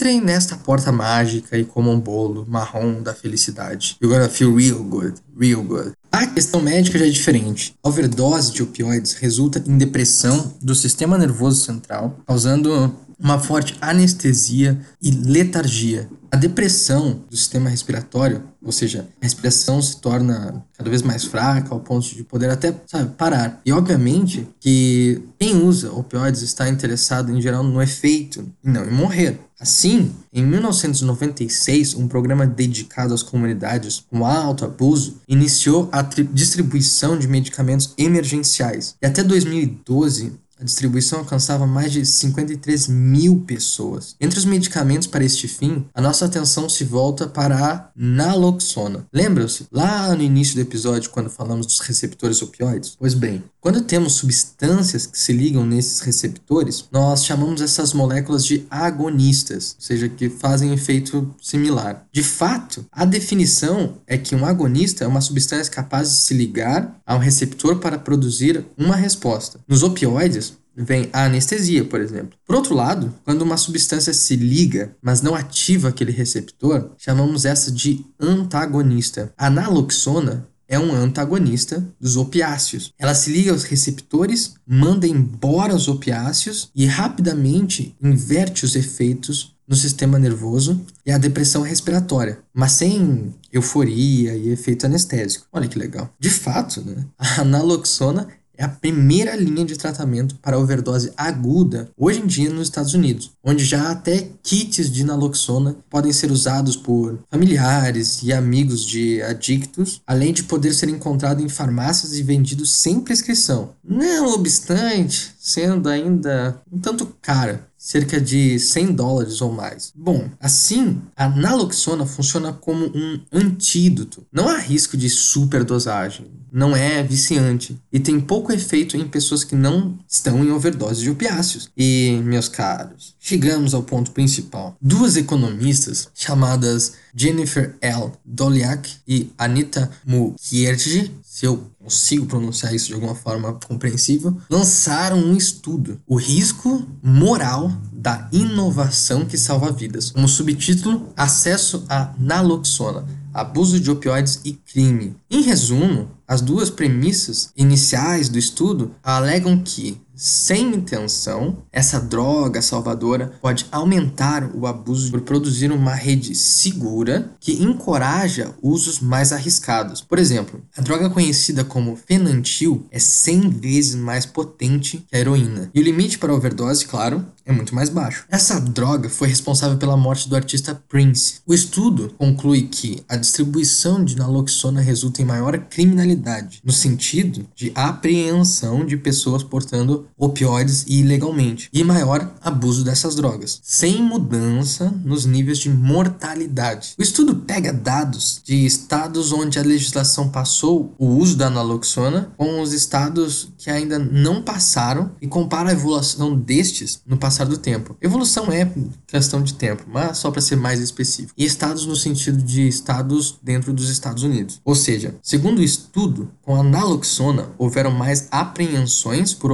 Entrem 0.03 0.19
nesta 0.19 0.57
porta 0.57 0.91
mágica 0.91 1.57
e 1.57 1.63
comam 1.63 1.93
um 1.93 1.99
bolo 1.99 2.45
marrom 2.45 3.01
da 3.01 3.13
felicidade. 3.13 3.95
You're 4.01 4.13
gonna 4.13 4.27
feel 4.27 4.53
real 4.53 4.83
good, 4.83 5.13
real 5.39 5.63
good. 5.63 5.93
A 6.11 6.27
questão 6.27 6.61
médica 6.61 6.99
já 6.99 7.07
é 7.07 7.09
diferente. 7.09 7.73
A 7.81 7.87
overdose 7.87 8.51
de 8.51 8.61
opioides 8.61 9.13
resulta 9.13 9.63
em 9.65 9.77
depressão 9.77 10.55
do 10.61 10.75
sistema 10.75 11.17
nervoso 11.17 11.63
central, 11.63 12.19
causando 12.27 12.93
uma 13.17 13.39
forte 13.39 13.77
anestesia 13.79 14.77
e 15.01 15.09
letargia. 15.09 16.09
A 16.29 16.35
depressão 16.35 17.21
do 17.29 17.37
sistema 17.37 17.69
respiratório, 17.69 18.43
ou 18.61 18.71
seja, 18.71 19.07
a 19.21 19.23
respiração 19.23 19.81
se 19.81 20.01
torna 20.01 20.65
cada 20.75 20.89
vez 20.89 21.01
mais 21.01 21.23
fraca 21.23 21.73
ao 21.73 21.79
ponto 21.79 22.13
de 22.13 22.23
poder 22.23 22.49
até, 22.49 22.75
sabe, 22.87 23.13
parar. 23.15 23.61
E 23.65 23.71
obviamente 23.71 24.49
que 24.59 25.21
quem 25.39 25.55
usa 25.63 25.93
opioides 25.93 26.41
está 26.41 26.67
interessado 26.67 27.31
em 27.31 27.39
geral 27.39 27.63
no 27.63 27.81
efeito 27.81 28.51
não 28.63 28.83
em 28.83 28.91
morrer. 28.91 29.39
Assim, 29.63 30.13
em 30.33 30.45
1996, 30.45 31.93
um 31.95 32.05
programa 32.05 32.45
dedicado 32.45 33.13
às 33.13 33.23
comunidades 33.23 34.03
com 34.11 34.25
alto 34.25 34.65
abuso 34.65 35.21
iniciou 35.25 35.87
a 35.89 36.01
distribuição 36.01 37.17
de 37.17 37.29
medicamentos 37.29 37.93
emergenciais. 37.97 38.95
E 39.01 39.05
até 39.05 39.23
2012, 39.23 40.33
a 40.59 40.65
distribuição 40.65 41.19
alcançava 41.19 41.65
mais 41.65 41.93
de 41.93 42.05
53 42.05 42.89
mil 42.89 43.39
pessoas. 43.47 44.17
Entre 44.19 44.37
os 44.37 44.43
medicamentos 44.43 45.07
para 45.07 45.23
este 45.23 45.47
fim, 45.47 45.85
a 45.93 46.01
nossa 46.01 46.25
atenção 46.25 46.67
se 46.67 46.83
volta 46.83 47.25
para 47.25 47.55
a 47.55 47.89
naloxona. 47.95 49.05
Lembram-se 49.13 49.65
lá 49.71 50.13
no 50.13 50.23
início 50.23 50.55
do 50.55 50.61
episódio 50.61 51.09
quando 51.09 51.29
falamos 51.29 51.65
dos 51.65 51.79
receptores 51.79 52.41
opioides? 52.41 52.97
Pois 52.99 53.13
bem, 53.13 53.41
quando 53.63 53.79
temos 53.79 54.15
substâncias 54.15 55.05
que 55.05 55.17
se 55.17 55.31
ligam 55.31 55.65
nesses 55.65 56.01
receptores, 56.01 56.83
nós 56.91 57.23
chamamos 57.23 57.61
essas 57.61 57.93
moléculas 57.93 58.43
de 58.43 58.67
agonistas, 58.69 59.77
ou 59.79 59.85
seja, 59.85 60.09
que 60.09 60.29
fazem 60.29 60.73
efeito 60.73 61.33
similar. 61.41 62.05
De 62.11 62.21
fato, 62.21 62.85
a 62.91 63.05
definição 63.05 63.99
é 64.05 64.17
que 64.17 64.35
um 64.35 64.45
agonista 64.45 65.05
é 65.05 65.07
uma 65.07 65.21
substância 65.21 65.71
capaz 65.71 66.09
de 66.09 66.15
se 66.17 66.33
ligar 66.33 66.99
a 67.05 67.15
um 67.15 67.19
receptor 67.19 67.77
para 67.77 67.97
produzir 67.97 68.65
uma 68.77 68.97
resposta. 68.97 69.61
Nos 69.65 69.81
opioides, 69.81 70.57
vem 70.75 71.09
a 71.13 71.25
anestesia, 71.25 71.85
por 71.85 72.01
exemplo. 72.01 72.37
Por 72.45 72.55
outro 72.55 72.75
lado, 72.75 73.13
quando 73.23 73.43
uma 73.43 73.57
substância 73.57 74.13
se 74.13 74.35
liga, 74.35 74.93
mas 75.01 75.21
não 75.21 75.35
ativa 75.35 75.89
aquele 75.89 76.11
receptor, 76.11 76.91
chamamos 76.97 77.45
essa 77.45 77.71
de 77.71 78.05
antagonista. 78.19 79.31
A 79.37 79.49
naloxona 79.49 80.47
é 80.73 80.79
um 80.79 80.91
antagonista 80.91 81.87
dos 81.99 82.17
opiáceos. 82.17 82.91
Ela 82.97 83.13
se 83.13 83.31
liga 83.31 83.51
aos 83.51 83.63
receptores, 83.63 84.55
manda 84.65 85.07
embora 85.07 85.75
os 85.75 85.87
opiáceos 85.87 86.71
e 86.75 86.87
rapidamente 86.87 87.95
inverte 88.01 88.65
os 88.65 88.75
efeitos 88.75 89.53
no 89.67 89.75
sistema 89.75 90.17
nervoso 90.17 90.81
e 91.05 91.11
a 91.11 91.17
depressão 91.17 91.61
respiratória, 91.61 92.39
mas 92.53 92.73
sem 92.73 93.33
euforia 93.51 94.35
e 94.35 94.49
efeito 94.49 94.85
anestésico. 94.85 95.45
Olha 95.53 95.67
que 95.67 95.77
legal. 95.79 96.11
De 96.19 96.29
fato, 96.29 96.81
né, 96.81 97.05
a 97.17 97.43
naloxona 97.45 98.27
é 98.57 98.63
a 98.63 98.69
primeira 98.69 99.35
linha 99.35 99.65
de 99.65 99.77
tratamento 99.77 100.35
para 100.35 100.57
overdose 100.57 101.11
aguda 101.17 101.89
hoje 101.97 102.19
em 102.21 102.27
dia 102.27 102.49
nos 102.49 102.63
Estados 102.63 102.93
Unidos, 102.93 103.31
onde 103.43 103.65
já 103.65 103.91
até 103.91 104.29
kits 104.41 104.91
de 104.91 105.03
naloxona 105.03 105.75
podem 105.89 106.13
ser 106.13 106.31
usados 106.31 106.75
por 106.75 107.19
familiares 107.29 108.21
e 108.23 108.31
amigos 108.31 108.85
de 108.85 109.21
adictos, 109.21 110.01
além 110.05 110.33
de 110.33 110.43
poder 110.43 110.73
ser 110.73 110.89
encontrado 110.89 111.41
em 111.41 111.49
farmácias 111.49 112.13
e 112.13 112.23
vendido 112.23 112.65
sem 112.65 112.99
prescrição. 112.99 113.71
Não 113.83 114.33
obstante, 114.33 115.33
sendo 115.39 115.89
ainda 115.89 116.61
um 116.71 116.79
tanto 116.79 117.05
cara 117.21 117.67
cerca 117.83 118.21
de 118.21 118.57
100 118.57 118.93
dólares 118.93 119.41
ou 119.41 119.51
mais. 119.51 119.91
Bom, 119.93 120.29
assim, 120.39 121.01
a 121.17 121.27
naloxona 121.27 122.05
funciona 122.05 122.53
como 122.53 122.85
um 122.85 123.19
antídoto. 123.29 124.25
Não 124.31 124.47
há 124.47 124.57
risco 124.57 124.95
de 124.95 125.09
superdosagem, 125.09 126.31
não 126.53 126.75
é 126.75 127.01
viciante 127.01 127.75
e 127.91 127.99
tem 127.99 128.19
pouco 128.19 128.53
efeito 128.53 128.95
em 128.95 129.07
pessoas 129.07 129.43
que 129.43 129.55
não 129.55 129.97
estão 130.07 130.45
em 130.45 130.51
overdose 130.51 131.01
de 131.01 131.09
opiáceos. 131.09 131.67
E, 131.75 132.21
meus 132.23 132.47
caros, 132.47 133.15
chegamos 133.19 133.73
ao 133.73 133.81
ponto 133.81 134.11
principal. 134.11 134.77
Duas 134.79 135.17
economistas 135.17 136.09
chamadas 136.13 136.93
Jennifer 137.15 137.75
L. 137.81 138.11
Doliak 138.25 138.89
e 139.07 139.31
Anita 139.37 139.89
Mukherjee, 140.05 141.11
se 141.23 141.45
eu 141.45 141.71
consigo 141.79 142.25
pronunciar 142.25 142.73
isso 142.73 142.87
de 142.87 142.93
alguma 142.93 143.15
forma 143.15 143.53
compreensível, 143.67 144.37
lançaram 144.49 145.17
um 145.17 145.35
estudo, 145.35 145.99
o 146.07 146.15
risco 146.15 146.87
moral 147.01 147.71
da 147.91 148.27
inovação 148.31 149.25
que 149.25 149.37
salva 149.37 149.71
vidas, 149.71 150.11
como 150.11 150.27
subtítulo 150.27 151.09
Acesso 151.15 151.85
à 151.89 152.13
naloxona, 152.17 153.05
abuso 153.33 153.79
de 153.79 153.89
opioides 153.89 154.39
e 154.45 154.53
crime. 154.53 155.15
Em 155.29 155.41
resumo, 155.41 156.09
as 156.33 156.41
duas 156.41 156.71
premissas 156.71 157.51
iniciais 157.55 158.27
do 158.27 158.39
estudo 158.39 158.95
alegam 159.03 159.61
que 159.63 160.01
sem 160.23 160.73
intenção, 160.73 161.57
essa 161.69 161.99
droga 161.99 162.61
salvadora 162.61 163.33
pode 163.41 163.65
aumentar 163.69 164.49
o 164.55 164.65
abuso 164.65 165.11
por 165.11 165.19
produzir 165.19 165.69
uma 165.69 165.93
rede 165.93 166.33
segura 166.33 167.29
que 167.41 167.61
encoraja 167.61 168.51
usos 168.61 169.01
mais 169.01 169.33
arriscados. 169.33 169.99
Por 169.99 170.17
exemplo, 170.17 170.63
a 170.77 170.81
droga 170.81 171.09
conhecida 171.09 171.65
como 171.65 171.97
fenantil 171.97 172.87
é 172.89 172.99
100 172.99 173.49
vezes 173.49 173.95
mais 173.95 174.25
potente 174.25 175.05
que 175.09 175.13
a 175.17 175.19
heroína. 175.19 175.69
E 175.73 175.79
o 175.81 175.83
limite 175.83 176.17
para 176.17 176.33
overdose, 176.33 176.85
claro, 176.85 177.25
é 177.45 177.51
muito 177.51 177.75
mais 177.75 177.89
baixo. 177.89 178.25
Essa 178.29 178.59
droga 178.61 179.09
foi 179.09 179.27
responsável 179.27 179.77
pela 179.77 179.97
morte 179.97 180.29
do 180.29 180.35
artista 180.35 180.73
Prince. 180.87 181.41
O 181.45 181.53
estudo 181.53 182.13
conclui 182.17 182.63
que 182.63 183.03
a 183.09 183.17
distribuição 183.17 184.03
de 184.03 184.15
naloxona 184.15 184.79
resulta 184.79 185.21
em 185.21 185.25
maior 185.25 185.57
criminalidade, 185.57 186.61
no 186.63 186.71
sentido 186.71 187.45
de 187.53 187.71
apreensão 187.75 188.85
de 188.85 188.95
pessoas 188.95 189.43
portando 189.43 190.07
opioides 190.17 190.85
ilegalmente 190.87 191.69
e 191.73 191.83
maior 191.83 192.33
abuso 192.41 192.83
dessas 192.83 193.15
drogas, 193.15 193.59
sem 193.63 194.01
mudança 194.01 194.93
nos 195.03 195.25
níveis 195.25 195.57
de 195.57 195.69
mortalidade. 195.69 196.93
O 196.97 197.01
estudo 197.01 197.35
pega 197.35 197.73
dados 197.73 198.41
de 198.43 198.65
estados 198.65 199.31
onde 199.31 199.59
a 199.59 199.63
legislação 199.63 200.29
passou 200.29 200.93
o 200.97 201.07
uso 201.07 201.35
da 201.35 201.49
naloxona 201.49 202.31
com 202.37 202.61
os 202.61 202.73
estados 202.73 203.49
que 203.57 203.69
ainda 203.69 203.97
não 203.97 204.41
passaram 204.41 205.11
e 205.21 205.27
compara 205.27 205.69
a 205.69 205.73
evolução 205.73 206.35
destes 206.35 207.01
no 207.05 207.17
passar 207.17 207.45
do 207.45 207.57
tempo. 207.57 207.95
Evolução 208.01 208.51
é 208.51 208.71
questão 209.07 209.41
de 209.41 209.53
tempo, 209.53 209.83
mas 209.87 210.17
só 210.17 210.31
para 210.31 210.41
ser 210.41 210.55
mais 210.55 210.79
específico. 210.79 211.33
E 211.37 211.45
estados 211.45 211.85
no 211.85 211.95
sentido 211.95 212.41
de 212.41 212.67
estados 212.67 213.39
dentro 213.41 213.73
dos 213.73 213.89
Estados 213.89 214.23
Unidos. 214.23 214.59
Ou 214.63 214.75
seja, 214.75 215.15
segundo 215.21 215.59
o 215.59 215.63
estudo, 215.63 216.29
com 216.41 216.55
a 216.55 216.63
naloxona 216.63 217.49
houveram 217.57 217.91
mais 217.91 218.27
apreensões 218.31 219.33
por 219.33 219.51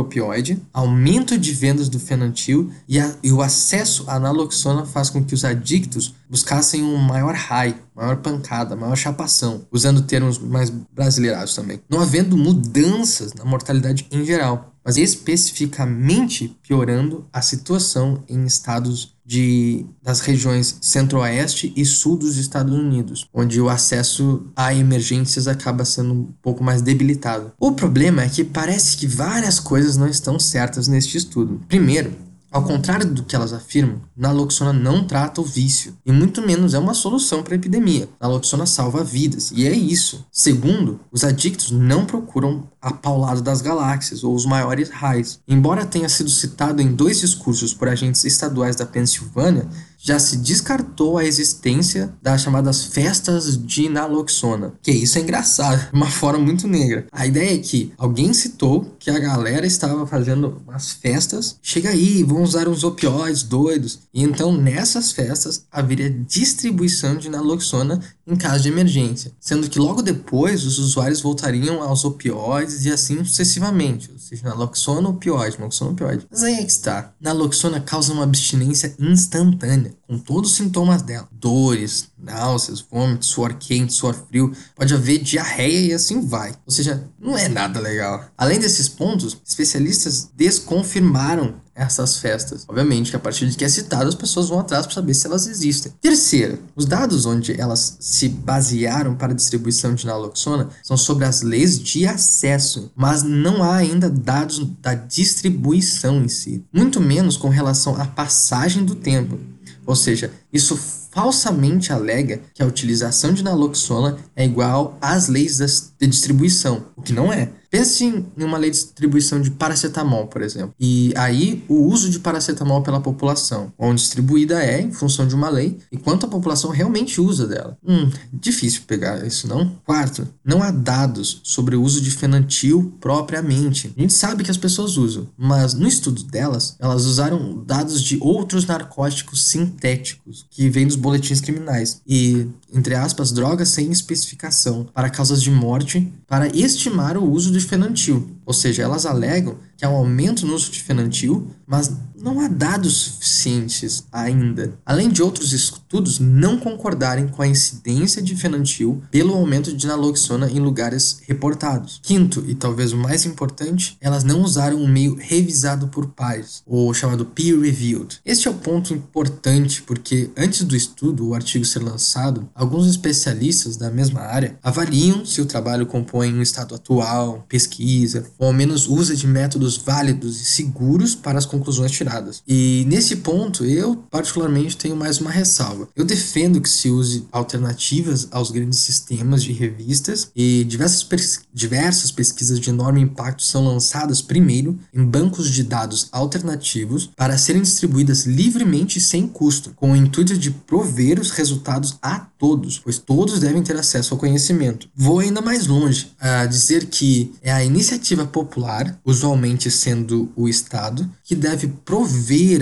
aumento 0.74 1.38
de 1.38 1.52
vendas 1.54 1.90
do 1.90 2.00
fenantil 2.00 2.72
e, 2.88 3.00
a, 3.00 3.16
e 3.24 3.32
o 3.32 3.42
acesso 3.42 4.04
à 4.08 4.20
naloxona 4.20 4.86
faz 4.86 5.10
com 5.10 5.24
que 5.24 5.34
os 5.34 5.44
adictos 5.44 6.14
buscassem 6.30 6.84
um 6.84 6.98
maior 6.98 7.34
high, 7.34 7.76
maior 7.96 8.18
pancada, 8.18 8.76
maior 8.76 8.96
chapação, 8.96 9.66
usando 9.72 10.02
termos 10.02 10.38
mais 10.38 10.70
brasileirados 10.70 11.56
também, 11.56 11.82
não 11.90 12.00
havendo 12.00 12.38
mudanças 12.38 13.34
na 13.34 13.44
mortalidade 13.44 14.08
em 14.12 14.24
geral 14.24 14.69
mas 14.90 14.98
especificamente 14.98 16.58
piorando 16.64 17.24
a 17.32 17.44
situação 17.44 18.24
em 18.28 18.44
estados 18.46 19.14
de, 19.24 19.86
das 20.02 20.20
regiões 20.20 20.80
centro-oeste 20.82 21.72
e 21.76 21.86
sul 21.86 22.18
dos 22.18 22.38
Estados 22.38 22.74
Unidos, 22.74 23.28
onde 23.32 23.62
o 23.62 23.70
acesso 23.70 24.48
a 24.56 24.74
emergências 24.74 25.48
acaba 25.48 25.86
sendo 25.86 26.14
um 26.16 26.24
pouco 26.42 26.64
mais 26.64 26.82
debilitado. 26.82 27.52
O 27.60 27.74
problema 27.74 28.24
é 28.24 28.30
que 28.30 28.44
parece 28.44 28.98
que 28.98 29.06
várias 29.06 29.60
coisas 29.60 29.96
não 29.96 30.08
estão 30.08 30.40
certas 30.40 30.88
neste 30.88 31.18
estudo. 31.18 31.62
Primeiro, 31.68 32.12
ao 32.52 32.64
contrário 32.64 33.06
do 33.06 33.24
que 33.24 33.36
elas 33.36 33.54
afirmam, 33.54 34.02
naloxona 34.18 34.74
não 34.74 35.06
trata 35.06 35.40
o 35.40 35.44
vício, 35.44 35.96
e 36.04 36.12
muito 36.12 36.42
menos 36.42 36.74
é 36.74 36.80
uma 36.80 36.96
solução 36.96 37.44
para 37.44 37.54
a 37.54 37.58
epidemia. 37.58 38.10
Naloxona 38.20 38.66
salva 38.66 39.04
vidas, 39.04 39.52
e 39.52 39.68
é 39.68 39.72
isso. 39.72 40.26
Segundo, 40.32 41.00
os 41.12 41.24
adictos 41.24 41.70
não 41.70 42.06
procuram 42.06 42.68
a 42.82 42.94
paulada 42.94 43.42
das 43.42 43.62
galáxias 43.62 44.24
ou 44.24 44.34
os 44.34 44.46
maiores 44.46 44.90
raios. 44.90 45.40
Embora 45.48 45.86
tenha 45.86 46.10
sido 46.10 46.30
citado 46.30 46.82
em 46.82 46.94
dois 46.94 47.20
discursos 47.20 47.74
por 47.74 47.88
agentes 47.88 48.24
estaduais 48.24 48.76
da 48.76 48.86
Pensilvânia, 48.86 49.68
já 50.02 50.18
se 50.18 50.38
descartou 50.38 51.18
a 51.18 51.26
existência 51.26 52.14
das 52.22 52.42
chamadas 52.42 52.86
festas 52.86 53.58
de 53.58 53.90
naloxona. 53.90 54.74
Que 54.82 54.92
isso 54.92 55.18
é 55.18 55.22
engraçado, 55.22 55.90
uma 55.92 56.10
forma 56.10 56.40
muito 56.40 56.68
negra. 56.68 57.06
A 57.12 57.28
ideia 57.28 57.56
é 57.56 57.58
que 57.58 57.92
alguém 57.98 58.34
citou 58.34 58.96
que 58.98 59.10
a 59.10 59.20
galera 59.20 59.68
estava 59.68 60.08
fazendo 60.08 60.62
umas 60.66 60.94
festas, 60.94 61.58
chega 61.62 61.90
aí, 61.90 62.24
vão 62.24 62.42
usar 62.44 62.70
uns 62.70 62.86
opioides 62.86 63.44
doidos. 63.44 64.00
E 64.14 64.24
então 64.24 64.56
nessas 64.56 65.12
festas 65.12 65.66
haveria 65.70 66.10
distribuição 66.10 67.18
de 67.18 67.30
naloxona 67.30 68.00
em 68.30 68.36
caso 68.36 68.62
de 68.62 68.70
emergência, 68.70 69.32
sendo 69.40 69.68
que 69.68 69.80
logo 69.80 70.04
depois 70.04 70.64
os 70.64 70.78
usuários 70.78 71.20
voltariam 71.20 71.82
aos 71.82 72.06
opioides 72.06 72.86
e 72.86 72.92
assim 72.92 73.24
sucessivamente, 73.24 74.12
ou 74.12 74.20
seja, 74.20 74.44
naloxona, 74.44 75.10
opioide, 75.10 75.58
naloxona, 75.58 75.92
opioide. 75.92 76.28
Mas 76.30 76.44
aí 76.44 76.54
é 76.54 76.64
que 76.64 76.72
está. 76.72 77.12
Naloxona 77.20 77.82
causa 77.82 78.14
uma 78.14 78.24
abstinência 78.24 78.96
instantânea, 79.00 79.96
com 80.08 80.20
todos 80.20 80.52
os 80.52 80.58
sintomas 80.58 81.02
dela: 81.02 81.28
dores, 81.32 82.10
náuseas, 82.18 82.82
vômitos, 82.82 83.30
suor 83.30 83.56
quente, 83.56 83.94
suor 83.94 84.14
frio, 84.14 84.54
pode 84.76 84.94
haver 84.94 85.18
diarreia 85.18 85.88
e 85.88 85.94
assim 85.94 86.22
vai. 86.22 86.54
Ou 86.66 86.72
seja, 86.72 87.04
não 87.20 87.36
é 87.36 87.48
nada 87.48 87.80
legal. 87.80 88.26
Além 88.38 88.60
desses 88.60 88.88
pontos, 88.88 89.38
especialistas 89.44 90.30
desconfirmaram 90.36 91.56
essas 91.80 92.18
festas. 92.18 92.66
Obviamente 92.68 93.10
que 93.10 93.16
a 93.16 93.20
partir 93.20 93.48
de 93.48 93.56
que 93.56 93.64
é 93.64 93.70
citado, 93.70 94.10
as 94.10 94.16
pessoas 94.16 94.50
vão 94.50 94.60
atrás 94.60 94.86
para 94.86 94.96
saber 94.96 95.14
se 95.14 95.26
elas 95.26 95.48
existem. 95.48 95.94
Terceiro, 96.02 96.60
os 96.76 96.86
dados 96.86 97.26
onde 97.26 97.60
elas 97.60 97.98
se 98.00 98.28
basearam 98.28 99.16
para 99.16 99.32
a 99.32 99.36
distribuição 99.36 99.96
de 99.96 100.06
naloxona 100.06 100.70
são 100.84 100.98
sobre 100.98 101.26
as 101.26 101.42
leis 101.42 101.80
de 101.80 102.06
acesso, 102.06 102.92
mas 102.96 103.24
não 103.24 103.64
há 103.64 103.78
ainda 103.78 104.10
dados 104.10 104.60
da 104.82 104.94
distribuição 104.94 106.22
em 106.22 106.28
si, 106.28 106.66
muito 106.74 107.00
menos 107.00 107.38
com 107.38 107.48
relação 107.48 107.96
à 108.00 108.06
passagem 108.06 108.84
do 108.84 108.96
tempo. 108.96 109.40
Ou 109.86 109.96
seja, 109.96 110.32
isso 110.52 110.78
falsamente 111.12 111.92
alega 111.92 112.42
que 112.54 112.62
a 112.62 112.66
utilização 112.66 113.34
de 113.34 113.44
naloxona 113.44 114.18
é 114.36 114.46
igual 114.46 114.98
às 115.02 115.28
leis 115.28 115.58
de 116.00 116.08
distribuição, 116.08 116.86
o 116.96 117.02
que 117.02 117.14
não 117.14 117.34
é. 117.34 117.50
Pense 117.70 118.04
em 118.04 118.44
uma 118.44 118.58
lei 118.58 118.72
de 118.72 118.78
distribuição 118.78 119.40
de 119.40 119.52
paracetamol, 119.52 120.28
por 120.28 120.42
exemplo. 120.42 120.74
E 120.80 121.14
aí, 121.16 121.64
o 121.68 121.86
uso 121.86 122.10
de 122.10 122.20
paracetamol 122.20 122.82
pela 122.82 123.00
população, 123.00 123.72
onde 123.78 124.02
distribuída 124.02 124.64
é 124.64 124.82
em 124.82 124.92
função 124.92 125.28
de 125.28 125.36
uma 125.36 125.50
lei 125.50 125.78
e 125.92 125.98
quanto 125.98 126.26
a 126.26 126.30
população 126.30 126.72
realmente 126.72 127.22
usa 127.22 127.46
dela. 127.46 127.78
Hum, 127.86 128.10
difícil 128.34 128.82
pegar 128.88 129.26
isso, 129.26 129.48
não? 129.48 129.70
Quarto, 129.86 130.28
não 130.44 130.64
há 130.64 130.72
dados 130.72 131.42
sobre 131.44 131.76
o 131.76 131.84
uso 131.84 132.02
de 132.02 132.10
fenantil 132.10 132.94
propriamente. 133.00 133.94
A 133.96 134.02
gente 134.02 134.14
sabe 134.14 134.44
que 134.44 134.52
as 134.52 134.58
pessoas 134.58 134.98
usam, 134.98 135.28
mas 135.38 135.74
no 135.74 135.88
estudo 135.88 136.24
delas, 136.24 136.76
elas 136.80 137.06
usaram 137.06 137.64
dados 137.66 138.02
de 138.02 138.18
outros 138.20 138.66
narcóticos 138.66 139.48
sintéticos 139.48 140.46
que 140.50 140.70
vêm 140.70 140.88
dos 140.88 140.96
boletins 140.96 141.42
criminais 141.42 142.02
e, 142.08 142.48
entre 142.74 142.96
aspas, 142.96 143.32
drogas 143.32 143.70
sem 143.70 143.92
especificação 143.92 144.88
para 144.94 145.10
causas 145.10 145.42
de 145.42 145.52
morte 145.52 146.12
para 146.28 146.48
estimar 146.56 147.18
o 147.18 147.30
uso 147.30 147.52
de 147.60 147.66
fenantil. 147.68 148.38
Ou 148.46 148.54
seja, 148.54 148.84
elas 148.84 149.06
alegam 149.06 149.58
que 149.78 149.86
há 149.86 149.90
um 149.90 149.96
aumento 149.96 150.46
no 150.46 150.56
uso 150.56 150.72
de 150.72 150.82
fenantil, 150.82 151.48
mas 151.68 151.92
não 152.22 152.40
há 152.42 152.48
dados 152.48 152.94
suficientes 152.94 154.04
ainda, 154.12 154.74
além 154.86 155.10
de 155.10 155.24
outros 155.24 155.54
estudos 155.54 156.20
não 156.20 156.60
concordarem 156.60 157.28
com 157.28 157.42
a 157.42 157.48
incidência 157.48 158.22
de 158.22 158.36
fenantil 158.36 159.02
pelo 159.10 159.34
aumento 159.34 159.76
de 159.76 159.88
naloxona 159.88 160.50
em 160.50 160.60
lugares 160.60 161.22
reportados. 161.28 162.00
Quinto, 162.04 162.44
e 162.48 162.54
talvez 162.54 162.92
o 162.92 162.98
mais 162.98 163.26
importante, 163.26 163.98
elas 164.02 164.24
não 164.24 164.42
usaram 164.42 164.78
um 164.78 164.88
meio 164.88 165.16
revisado 165.16 165.88
por 165.88 166.08
pares, 166.08 166.62
ou 166.66 166.94
chamado 166.94 167.26
peer-reviewed. 167.26 168.20
Este 168.26 168.48
é 168.48 168.52
o 168.52 168.56
ponto 168.56 168.94
importante 168.94 169.82
porque 169.82 170.30
antes 170.38 170.64
do 170.64 170.76
estudo, 170.76 171.28
o 171.28 171.34
artigo 171.34 171.64
ser 171.64 171.80
lançado, 171.80 172.50
alguns 172.54 172.88
especialistas 172.88 173.78
da 173.78 173.90
mesma 173.90 174.22
área 174.22 174.58
avaliam 174.62 175.26
se 175.26 175.42
o 175.42 175.46
trabalho 175.46 175.86
compõe 175.86 176.34
um 176.34 176.42
estado 176.42 176.76
atual, 176.76 177.46
pesquisa, 177.48 178.26
ou 178.38 178.48
ao 178.48 178.54
menos 178.54 178.88
usa 178.88 179.16
de 179.16 179.26
métodos 179.26 179.78
válidos 179.78 180.42
e 180.42 180.46
seguros 180.46 181.16
para 181.16 181.38
as 181.38 181.46
conclusões 181.46 181.92
tiradas 181.92 182.09
e 182.48 182.86
nesse 182.88 183.18
ponto, 183.18 183.64
eu 183.66 183.96
particularmente 184.10 184.78
tenho 184.78 184.96
mais 184.96 185.20
uma 185.20 185.32
ressalva. 185.32 185.88
Eu 185.96 186.06
defendo 186.06 186.62
que 186.62 186.70
se 186.70 186.90
use 186.90 187.26
alternativas 187.32 188.28
aos 188.32 188.52
grandes 188.52 188.80
sistemas 188.80 189.44
de 189.44 189.52
revistas 189.52 190.32
e 190.36 190.64
diversas, 190.64 191.04
pes 191.04 191.42
diversas 191.54 192.12
pesquisas 192.12 192.60
de 192.60 192.70
enorme 192.70 193.02
impacto 193.02 193.44
são 193.44 193.66
lançadas 193.66 194.22
primeiro 194.22 194.80
em 194.94 195.04
bancos 195.04 195.50
de 195.52 195.64
dados 195.64 196.08
alternativos 196.12 197.10
para 197.16 197.38
serem 197.38 197.62
distribuídas 197.62 198.26
livremente 198.26 198.98
e 198.98 199.02
sem 199.02 199.28
custo, 199.28 199.72
com 199.76 199.92
o 199.92 199.96
intuito 199.96 200.38
de 200.38 200.52
prover 200.52 201.20
os 201.20 201.32
resultados 201.32 201.98
a 202.02 202.20
todos, 202.38 202.80
pois 202.80 202.98
todos 202.98 203.40
devem 203.40 203.62
ter 203.62 203.76
acesso 203.76 204.14
ao 204.14 204.20
conhecimento. 204.20 204.88
Vou 204.96 205.20
ainda 205.20 205.42
mais 205.42 205.68
longe 205.68 206.12
a 206.20 206.46
dizer 206.46 206.86
que 206.86 207.34
é 207.42 207.52
a 207.52 207.64
iniciativa 207.64 208.26
popular, 208.26 208.98
usualmente 209.04 209.70
sendo 209.70 210.32
o 210.36 210.48
Estado, 210.48 211.10
que 211.24 211.36
deve 211.36 211.68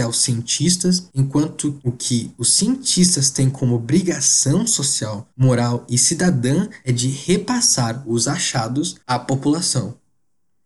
aos 0.01 0.19
cientistas, 0.19 1.09
enquanto 1.13 1.79
o 1.83 1.91
que 1.91 2.31
os 2.37 2.53
cientistas 2.53 3.29
têm 3.29 3.49
como 3.49 3.75
obrigação 3.75 4.65
social, 4.65 5.27
moral 5.35 5.85
e 5.89 5.97
cidadã 5.97 6.67
é 6.83 6.91
de 6.91 7.07
repassar 7.07 8.03
os 8.07 8.27
achados 8.27 8.97
à 9.05 9.19
população. 9.19 9.95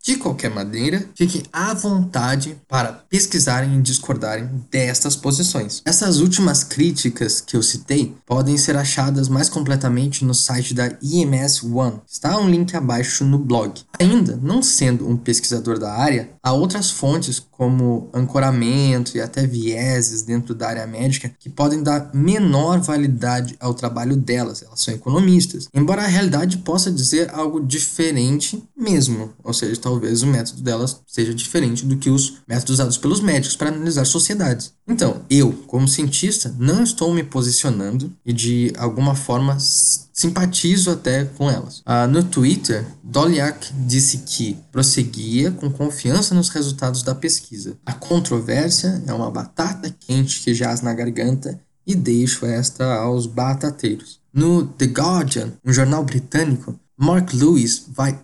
De 0.04 0.16
qualquer 0.16 0.50
maneira, 0.50 1.08
fiquem 1.16 1.44
à 1.54 1.76
vontade 1.76 2.58
para 2.68 2.92
pesquisarem 2.92 3.78
e 3.78 3.82
discordarem 3.82 4.50
destas 4.72 5.16
posições. 5.16 5.84
Essas 5.86 6.20
últimas 6.20 6.64
críticas 6.64 7.40
que 7.40 7.56
eu 7.56 7.62
citei 7.62 8.16
podem 8.26 8.58
ser 8.58 8.76
achadas 8.76 9.30
mais 9.30 9.48
completamente 9.48 10.26
no 10.26 10.34
site 10.34 10.74
da 10.74 10.92
IMS 11.04 11.64
One. 11.64 12.02
Está 12.10 12.36
um 12.40 12.50
link 12.50 12.76
abaixo 12.76 13.24
no 13.24 13.38
blog. 13.38 13.82
Ainda, 14.00 14.40
não 14.42 14.64
sendo 14.64 15.08
um 15.08 15.16
pesquisador 15.16 15.78
da 15.78 15.94
área, 15.94 16.32
há 16.42 16.52
outras 16.52 16.90
fontes 16.90 17.40
como 17.40 18.10
ancoramento 18.12 19.16
e 19.16 19.22
até 19.22 19.46
vieses 19.46 20.24
dentro 20.24 20.56
da 20.56 20.68
área 20.68 20.88
médica 20.88 21.32
que 21.40 21.48
podem 21.48 21.84
dar 21.84 22.10
menor 22.12 22.80
validade 22.80 23.56
ao 23.60 23.76
trabalho 23.76 24.16
delas. 24.18 24.64
Elas 24.64 24.82
são 24.82 24.96
economistas. 24.96 25.70
Embora 25.72 26.02
a 26.02 26.08
realidade 26.08 26.58
possa 26.58 26.92
dizer 26.92 27.30
algo 27.36 27.64
diferente 27.64 28.64
mesmo, 28.76 29.32
ou 29.44 29.54
seja, 29.54 29.80
talvez 29.92 30.24
o 30.24 30.28
método 30.28 30.62
delas 30.62 31.02
seja 31.06 31.34
diferente 31.34 31.86
do 31.86 31.98
que 31.98 32.10
os 32.10 32.38
métodos 32.48 32.76
usados 32.76 32.98
pelos 32.98 33.20
médicos 33.20 33.58
para 33.58 33.68
analisar 33.68 34.06
sociedades. 34.06 34.74
Então, 34.88 35.22
eu, 35.30 35.52
como 35.68 35.88
cientista, 35.88 36.56
não 36.58 36.82
estou 36.82 37.14
me 37.14 37.24
posicionando 37.24 38.12
e 38.26 38.32
de 38.32 38.74
alguma 38.78 39.16
forma 39.16 39.58
simpatizo 39.60 40.92
até 40.92 41.26
com 41.26 41.50
elas. 41.52 41.82
Ah, 41.86 42.08
no 42.08 42.24
Twitter, 42.24 42.86
Doliak 43.04 43.74
disse 43.86 44.20
que 44.20 44.58
prosseguia 44.72 45.52
com 45.52 45.70
confiança 45.70 46.34
nos 46.34 46.48
resultados 46.48 47.04
da 47.04 47.14
pesquisa. 47.14 47.78
A 47.86 47.94
controvérsia 47.94 49.04
é 49.06 49.14
uma 49.14 49.30
batata 49.30 49.94
quente 50.00 50.40
que 50.40 50.54
jaz 50.54 50.82
na 50.82 50.94
garganta 50.94 51.60
e 51.86 51.96
deixo 51.96 52.46
esta 52.46 52.96
aos 52.96 53.26
batateiros. 53.26 54.22
No 54.34 54.66
The 54.66 54.86
Guardian, 54.86 55.52
um 55.66 55.74
jornal 55.74 56.06
britânico, 56.06 56.80
Mark 56.98 57.34
Lewis 57.34 57.84
vai 57.90 58.18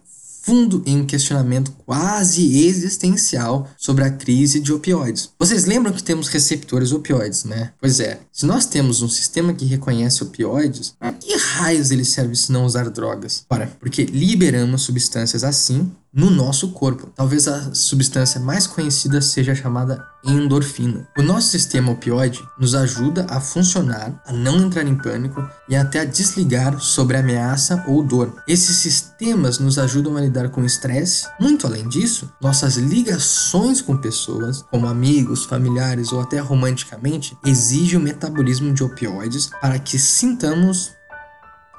fundo 0.47 0.81
em 0.85 1.01
um 1.01 1.05
questionamento 1.05 1.73
quase 1.85 2.65
existencial 2.65 3.69
sobre 3.77 4.05
a 4.05 4.09
crise 4.09 4.61
de 4.61 4.71
opioides. 4.71 5.29
Vocês 5.37 5.65
lembram 5.65 5.91
que 5.91 6.01
temos 6.01 6.29
receptores 6.29 6.93
opioides, 6.93 7.43
né? 7.43 7.73
Pois 7.81 7.99
é, 7.99 8.21
se 8.31 8.45
nós 8.45 8.65
temos 8.65 9.01
um 9.01 9.09
sistema 9.09 9.53
que 9.53 9.65
reconhece 9.65 10.23
opioides, 10.23 10.93
a 11.01 11.11
que 11.11 11.35
raios 11.35 11.91
ele 11.91 12.05
serve 12.05 12.33
se 12.33 12.49
não 12.49 12.65
usar 12.65 12.89
drogas? 12.89 13.43
Ora, 13.49 13.69
porque 13.77 14.05
liberamos 14.05 14.83
substâncias 14.83 15.43
assim 15.43 15.91
no 16.13 16.29
nosso 16.29 16.69
corpo. 16.69 17.11
Talvez 17.15 17.47
a 17.47 17.73
substância 17.73 18.39
mais 18.39 18.65
conhecida 18.65 19.21
seja 19.21 19.53
chamada 19.53 20.03
endorfina. 20.23 21.07
O 21.17 21.21
nosso 21.21 21.49
sistema 21.49 21.91
opioide 21.91 22.43
nos 22.59 22.75
ajuda 22.75 23.25
a 23.29 23.39
funcionar, 23.39 24.21
a 24.25 24.33
não 24.33 24.57
entrar 24.57 24.85
em 24.85 24.95
pânico 24.95 25.47
e 25.69 25.75
até 25.75 25.99
a 25.99 26.05
desligar 26.05 26.79
sobre 26.79 27.17
ameaça 27.17 27.83
ou 27.87 28.03
dor. 28.03 28.33
Esses 28.47 28.77
sistemas 28.77 29.59
nos 29.59 29.77
ajudam 29.77 30.17
a 30.17 30.21
lidar 30.21 30.49
com 30.49 30.61
o 30.61 30.65
estresse. 30.65 31.27
Muito 31.39 31.67
além 31.67 31.87
disso, 31.87 32.31
nossas 32.41 32.77
ligações 32.77 33.81
com 33.81 33.95
pessoas, 33.97 34.63
como 34.63 34.87
amigos, 34.87 35.45
familiares 35.45 36.11
ou 36.11 36.19
até 36.19 36.39
romanticamente, 36.39 37.37
exigem 37.45 37.99
o 37.99 38.03
metabolismo 38.03 38.73
de 38.73 38.83
opioides 38.83 39.49
para 39.61 39.79
que 39.79 39.97
sintamos 39.97 40.91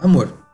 amor. 0.01 0.48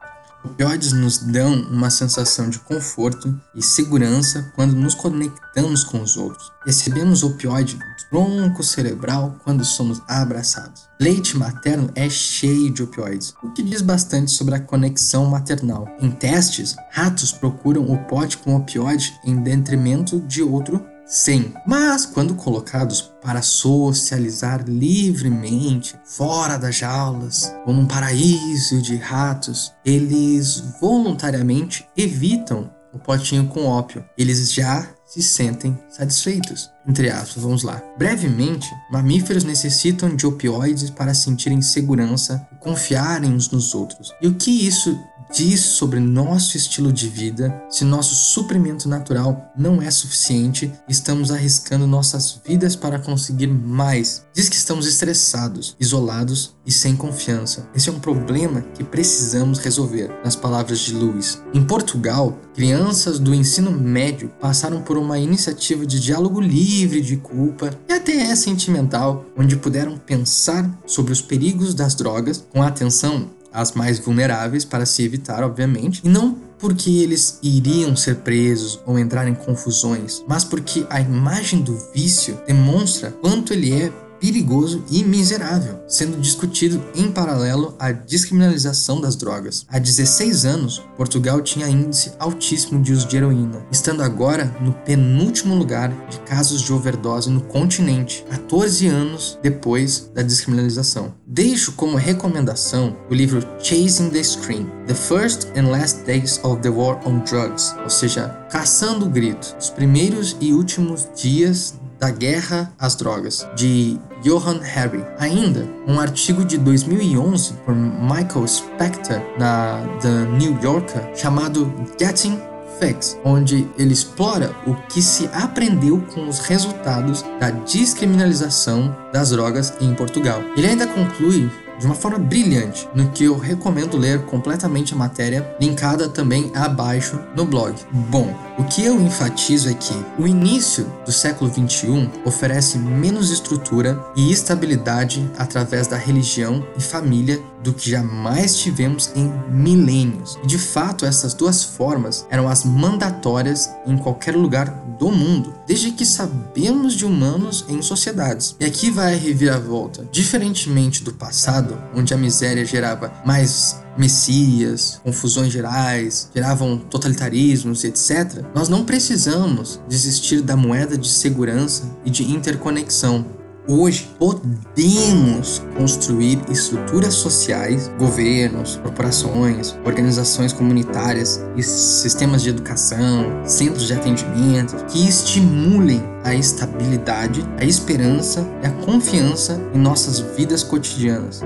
Opioides 0.45 0.93
nos 0.93 1.19
dão 1.19 1.55
uma 1.63 1.89
sensação 1.89 2.51
de 2.51 2.59
conforto 2.59 3.35
e 3.55 3.63
segurança 3.63 4.53
quando 4.55 4.75
nos 4.75 4.95
conectamos 4.95 5.83
com 5.83 6.03
os 6.03 6.17
outros. 6.17 6.53
Recebemos 6.67 7.23
opioide 7.23 7.77
no 7.77 7.85
tronco 8.11 8.63
cerebral 8.63 9.37
quando 9.43 9.65
somos 9.65 10.03
abraçados. 10.07 10.83
Leite 11.01 11.37
materno 11.37 11.91
é 11.95 12.09
cheio 12.11 12.71
de 12.71 12.83
opioides, 12.83 13.35
o 13.43 13.51
que 13.53 13.63
diz 13.63 13.81
bastante 13.81 14.31
sobre 14.31 14.55
a 14.55 14.61
conexão 14.61 15.27
maternal. 15.27 15.89
Em 15.99 16.11
testes, 16.11 16.77
ratos 16.93 17.33
procuram 17.33 17.91
o 17.91 17.99
pote 18.05 18.37
com 18.37 18.55
opioide 18.55 19.13
em 19.25 19.43
detrimento 19.43 20.21
de 20.21 20.43
outro 20.43 20.85
Sim, 21.07 21.53
mas 21.67 22.07
quando 22.07 22.35
colocados 22.35 23.13
para 23.23 23.43
socializar 23.43 24.65
livremente, 24.67 25.95
fora 26.05 26.57
das 26.57 26.77
jaulas, 26.77 27.55
ou 27.67 27.75
num 27.75 27.87
paraíso 27.87 28.81
de 28.81 28.97
ratos, 28.97 29.73
eles 29.85 30.63
voluntariamente 30.81 31.87
evitam 31.97 32.71
o 32.93 32.99
potinho 32.99 33.47
com 33.49 33.67
ópio. 33.67 34.05
Eles 34.17 34.53
já 34.53 34.89
se 35.05 35.23
sentem 35.23 35.79
satisfeitos. 35.89 36.71
Entre 36.87 37.11
aspas, 37.11 37.43
vamos 37.43 37.63
lá. 37.63 37.83
Brevemente, 37.99 38.69
mamíferos 38.91 39.45
necessitam 39.45 40.15
de 40.15 40.27
opioides 40.27 40.91
para 40.91 41.13
sentirem 41.13 41.61
segurança 41.61 42.47
e 42.53 42.57
confiarem 42.57 43.33
uns 43.33 43.51
nos 43.51 43.75
outros. 43.75 44.13
E 44.23 44.27
o 44.27 44.35
que 44.35 44.67
isso 44.67 44.99
diz 45.35 45.61
sobre 45.61 45.99
nosso 45.99 46.57
estilo 46.57 46.93
de 46.93 47.09
vida 47.09 47.61
se 47.69 47.85
nosso 47.85 48.15
suprimento 48.15 48.89
natural 48.89 49.53
não 49.59 49.83
é 49.83 49.91
suficiente 49.91 50.71
estamos 50.89 51.33
arriscando 51.33 51.89
nossas 51.89 52.41
vidas 52.47 52.77
para 52.77 53.01
conseguir 53.01 53.49
mais. 53.49 54.25
Diz 54.33 54.49
que 54.49 54.55
estamos 54.55 54.87
estressados, 54.87 55.75
isolados 55.81 56.55
e 56.65 56.71
sem 56.71 56.95
confiança. 56.95 57.69
Esse 57.75 57.89
é 57.89 57.93
um 57.93 57.99
problema 57.99 58.61
que 58.61 58.85
precisamos 58.85 59.59
resolver, 59.59 60.09
nas 60.25 60.37
palavras 60.37 60.79
de 60.79 60.95
Lewis. 60.95 61.43
Em 61.53 61.65
Portugal, 61.65 62.39
crianças 62.55 63.19
do 63.19 63.35
ensino 63.35 63.73
médio 63.73 64.31
passaram 64.41 64.83
por 64.83 64.97
uma 64.97 65.19
iniciativa 65.19 65.85
de 65.85 65.99
diálogo 65.99 66.41
livre 66.41 67.01
de 67.01 67.17
culpa 67.17 67.77
e 67.89 67.93
até 67.93 68.31
é 68.31 68.37
sentimental, 68.37 69.25
onde 69.37 69.57
puderam 69.57 69.99
pensar 69.99 70.71
sobre 70.87 71.13
os 71.13 71.21
perigos 71.21 71.75
das 71.75 71.95
drogas 71.97 72.45
com 72.53 72.63
atenção 72.63 73.31
as 73.55 73.73
mais 73.73 73.99
vulneráveis 74.01 74.65
para 74.65 74.85
se 74.85 75.05
evitar, 75.05 75.45
obviamente, 75.45 76.03
e 76.05 76.09
não 76.09 76.37
porque 76.59 76.91
eles 76.91 77.39
iriam 77.43 77.95
ser 77.95 78.17
presos 78.17 78.81
ou 78.87 78.99
entrar 78.99 79.29
em 79.29 79.35
confusões, 79.35 80.25
mas 80.27 80.45
porque 80.45 80.87
a 80.91 81.01
imagem 81.01 81.63
do 81.63 81.77
vício 81.95 82.39
demonstra 82.47 83.11
quanto 83.11 83.53
ele 83.53 83.73
é 83.73 83.93
perigoso 84.25 84.83
e 84.91 85.05
miserável, 85.05 85.81
sendo 85.87 86.19
discutido 86.19 86.83
em 86.95 87.13
paralelo 87.13 87.75
à 87.79 87.93
descriminalização 87.93 88.99
das 88.99 89.17
drogas. 89.17 89.67
Há 89.69 89.79
16 89.79 90.47
anos, 90.47 90.83
Portugal 90.97 91.43
tinha 91.43 91.69
índice 91.69 92.13
altíssimo 92.19 92.81
de 92.81 92.95
uso 92.95 93.07
de 93.07 93.19
heroína, 93.19 93.67
estando 93.71 94.03
agora 94.03 94.47
no 94.63 94.73
penúltimo 94.73 95.55
lugar 95.55 95.91
de 96.09 96.19
casos 96.21 96.63
de 96.63 96.73
overdose 96.73 97.29
no 97.29 97.43
continente, 97.43 98.25
14 98.31 98.87
anos 98.87 99.39
depois 99.43 100.11
da 100.15 100.23
descriminalização. 100.23 101.13
Deixo 101.27 101.73
como 101.73 101.99
recomendação 101.99 102.97
o 103.11 103.15
livro 103.15 103.47
Chasing 103.63 104.09
the 104.09 104.23
Scream: 104.23 104.67
The 104.87 104.95
First 104.95 105.49
and 105.55 105.69
Last 105.69 106.03
Days 106.05 106.41
of 106.43 106.63
the 106.63 106.71
War 106.71 106.99
on 107.07 107.19
Drugs, 107.25 107.75
ou 107.83 107.91
seja, 107.91 108.29
Caçando 108.51 109.05
o 109.05 109.11
Grito, 109.11 109.55
os 109.61 109.69
primeiros 109.69 110.35
e 110.41 110.55
últimos 110.55 111.11
dias 111.15 111.75
da 111.99 112.11
Guerra 112.11 112.73
às 112.79 112.95
Drogas, 112.95 113.47
de 113.57 113.99
Johan 114.25 114.61
Harry. 114.63 115.05
Ainda, 115.19 115.69
um 115.87 116.01
artigo 116.01 116.45
de 116.45 116.57
2011 116.57 117.53
por 117.65 117.75
Michael 117.75 118.49
Spector 118.49 119.21
na 119.39 119.81
The 120.01 120.25
New 120.39 120.59
Yorker 120.63 121.15
chamado 121.15 121.71
Getting 122.01 122.41
Facts, 122.81 123.17
onde 123.25 123.69
ele 123.79 123.93
explora 123.93 124.51
o 124.67 124.75
que 124.89 125.01
se 125.01 125.29
aprendeu 125.33 126.01
com 126.13 126.29
os 126.29 126.41
resultados 126.41 127.23
da 127.39 127.51
descriminalização 127.51 128.97
das 129.13 129.31
drogas 129.31 129.75
em 129.81 129.95
Portugal. 129.95 130.43
Ele 130.57 130.67
ainda 130.67 130.87
conclui 130.87 131.49
de 131.79 131.87
uma 131.87 131.95
forma 131.95 132.19
brilhante, 132.19 132.89
no 132.95 133.11
que 133.11 133.25
eu 133.25 133.39
recomendo 133.39 133.97
ler 133.97 134.25
completamente 134.27 134.95
a 134.95 134.97
matéria, 134.97 135.57
linkada 135.61 136.09
também 136.09 136.51
abaixo 136.55 137.19
no 137.37 137.45
blog. 137.45 137.75
Bom, 138.11 138.35
o 138.59 138.65
que 138.65 138.85
eu 138.85 139.01
enfatizo 139.01 139.69
é 139.69 139.75
que 139.75 139.95
o 140.19 140.27
início 140.27 140.87
do 141.05 141.13
século 141.13 141.51
XXI 141.51 142.11
oferece 142.25 142.79
menos 142.79 143.31
estrutura 143.31 144.03
e 144.17 144.31
estabilidade 144.33 145.29
através 145.37 145.87
da 145.87 145.97
religião 145.97 146.67
e 146.77 146.83
família 146.83 147.41
do 147.65 147.73
que 147.73 147.91
jamais 147.91 148.59
tivemos 148.59 149.11
em 149.17 149.33
milênios. 149.51 150.39
E 150.45 150.47
de 150.47 150.59
fato, 150.59 151.07
essas 151.07 151.33
duas 151.33 151.65
formas 151.65 152.27
eram 152.31 152.47
as 152.47 152.63
mandatórias 152.63 153.71
em 153.87 153.97
qualquer 153.97 154.37
lugar 154.37 154.69
do 154.99 155.11
mundo, 155.11 155.55
desde 155.67 155.91
que 155.91 156.05
sabemos 156.05 156.95
de 156.95 157.05
humanos 157.05 157.65
em 157.69 157.81
sociedades. 157.83 158.55
E 158.61 158.65
aqui 158.65 158.91
vai 158.91 159.15
a 159.15 159.17
reviravolta. 159.17 160.07
Diferentemente 160.13 161.03
do 161.03 161.13
passado, 161.13 161.77
onde 161.97 162.13
a 162.13 162.19
miséria 162.19 162.65
gerava 162.65 163.13
mais 163.25 163.83
messias, 163.97 165.01
confusões 165.03 165.53
gerais, 165.53 166.31
geravam 166.35 166.77
totalitarismos, 166.79 167.85
etc., 167.85 168.45
nós 168.55 168.69
não 168.69 168.85
precisamos 168.85 169.81
desistir 169.89 170.43
da 170.43 170.57
moeda 170.57 170.99
de 170.99 171.09
segurança 171.09 171.97
e 172.05 172.11
de 172.11 172.25
interconexão 172.31 173.25
Hoje 173.67 174.11
podemos 174.19 175.63
construir 175.75 176.39
estruturas 176.51 177.15
sociais, 177.15 177.91
governos, 177.99 178.77
corporações, 178.77 179.75
organizações 179.87 180.53
comunitárias 180.53 181.43
sistemas 181.63 182.43
de 182.43 182.51
educação, 182.51 183.41
centros 183.47 183.87
de 183.87 183.95
atendimento 183.95 184.85
que 184.85 185.09
estimulem 185.09 186.03
a 186.25 186.35
estabilidade, 186.35 187.43
a 187.57 187.65
esperança 187.65 188.47
e 188.63 188.67
a 188.67 188.71
confiança 188.85 189.59
em 189.73 189.79
nossas 189.79 190.21
vidas 190.37 190.63
cotidianas. 190.63 191.41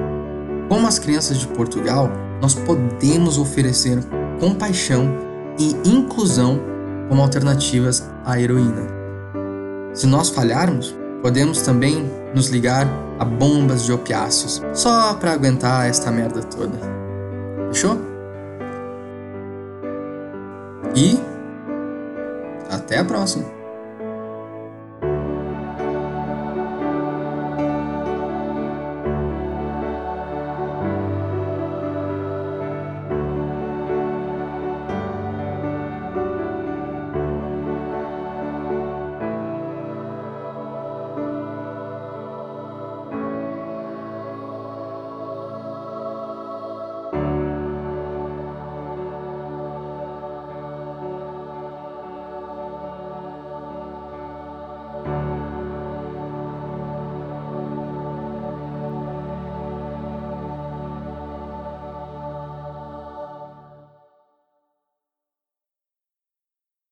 Como 0.68 0.88
as 0.88 0.98
crianças 0.98 1.38
de 1.38 1.46
Portugal, 1.46 2.10
nós 2.42 2.52
podemos 2.52 3.38
oferecer 3.38 3.96
compaixão 4.40 5.08
e 5.56 5.70
inclusão 5.88 6.60
como 7.08 7.22
alternativas 7.22 8.10
à 8.24 8.40
heroína. 8.40 8.88
Se 9.94 10.04
nós 10.04 10.30
falharmos, 10.30 10.96
Podemos 11.22 11.62
também 11.62 12.08
nos 12.34 12.48
ligar 12.48 12.86
a 13.18 13.24
bombas 13.24 13.84
de 13.84 13.92
opiáceos, 13.92 14.62
só 14.72 15.14
para 15.14 15.32
aguentar 15.32 15.88
esta 15.88 16.10
merda 16.10 16.42
toda. 16.42 16.78
Fechou? 17.68 17.98
E 20.94 21.18
até 22.70 22.98
a 22.98 23.04
próxima! 23.04 23.57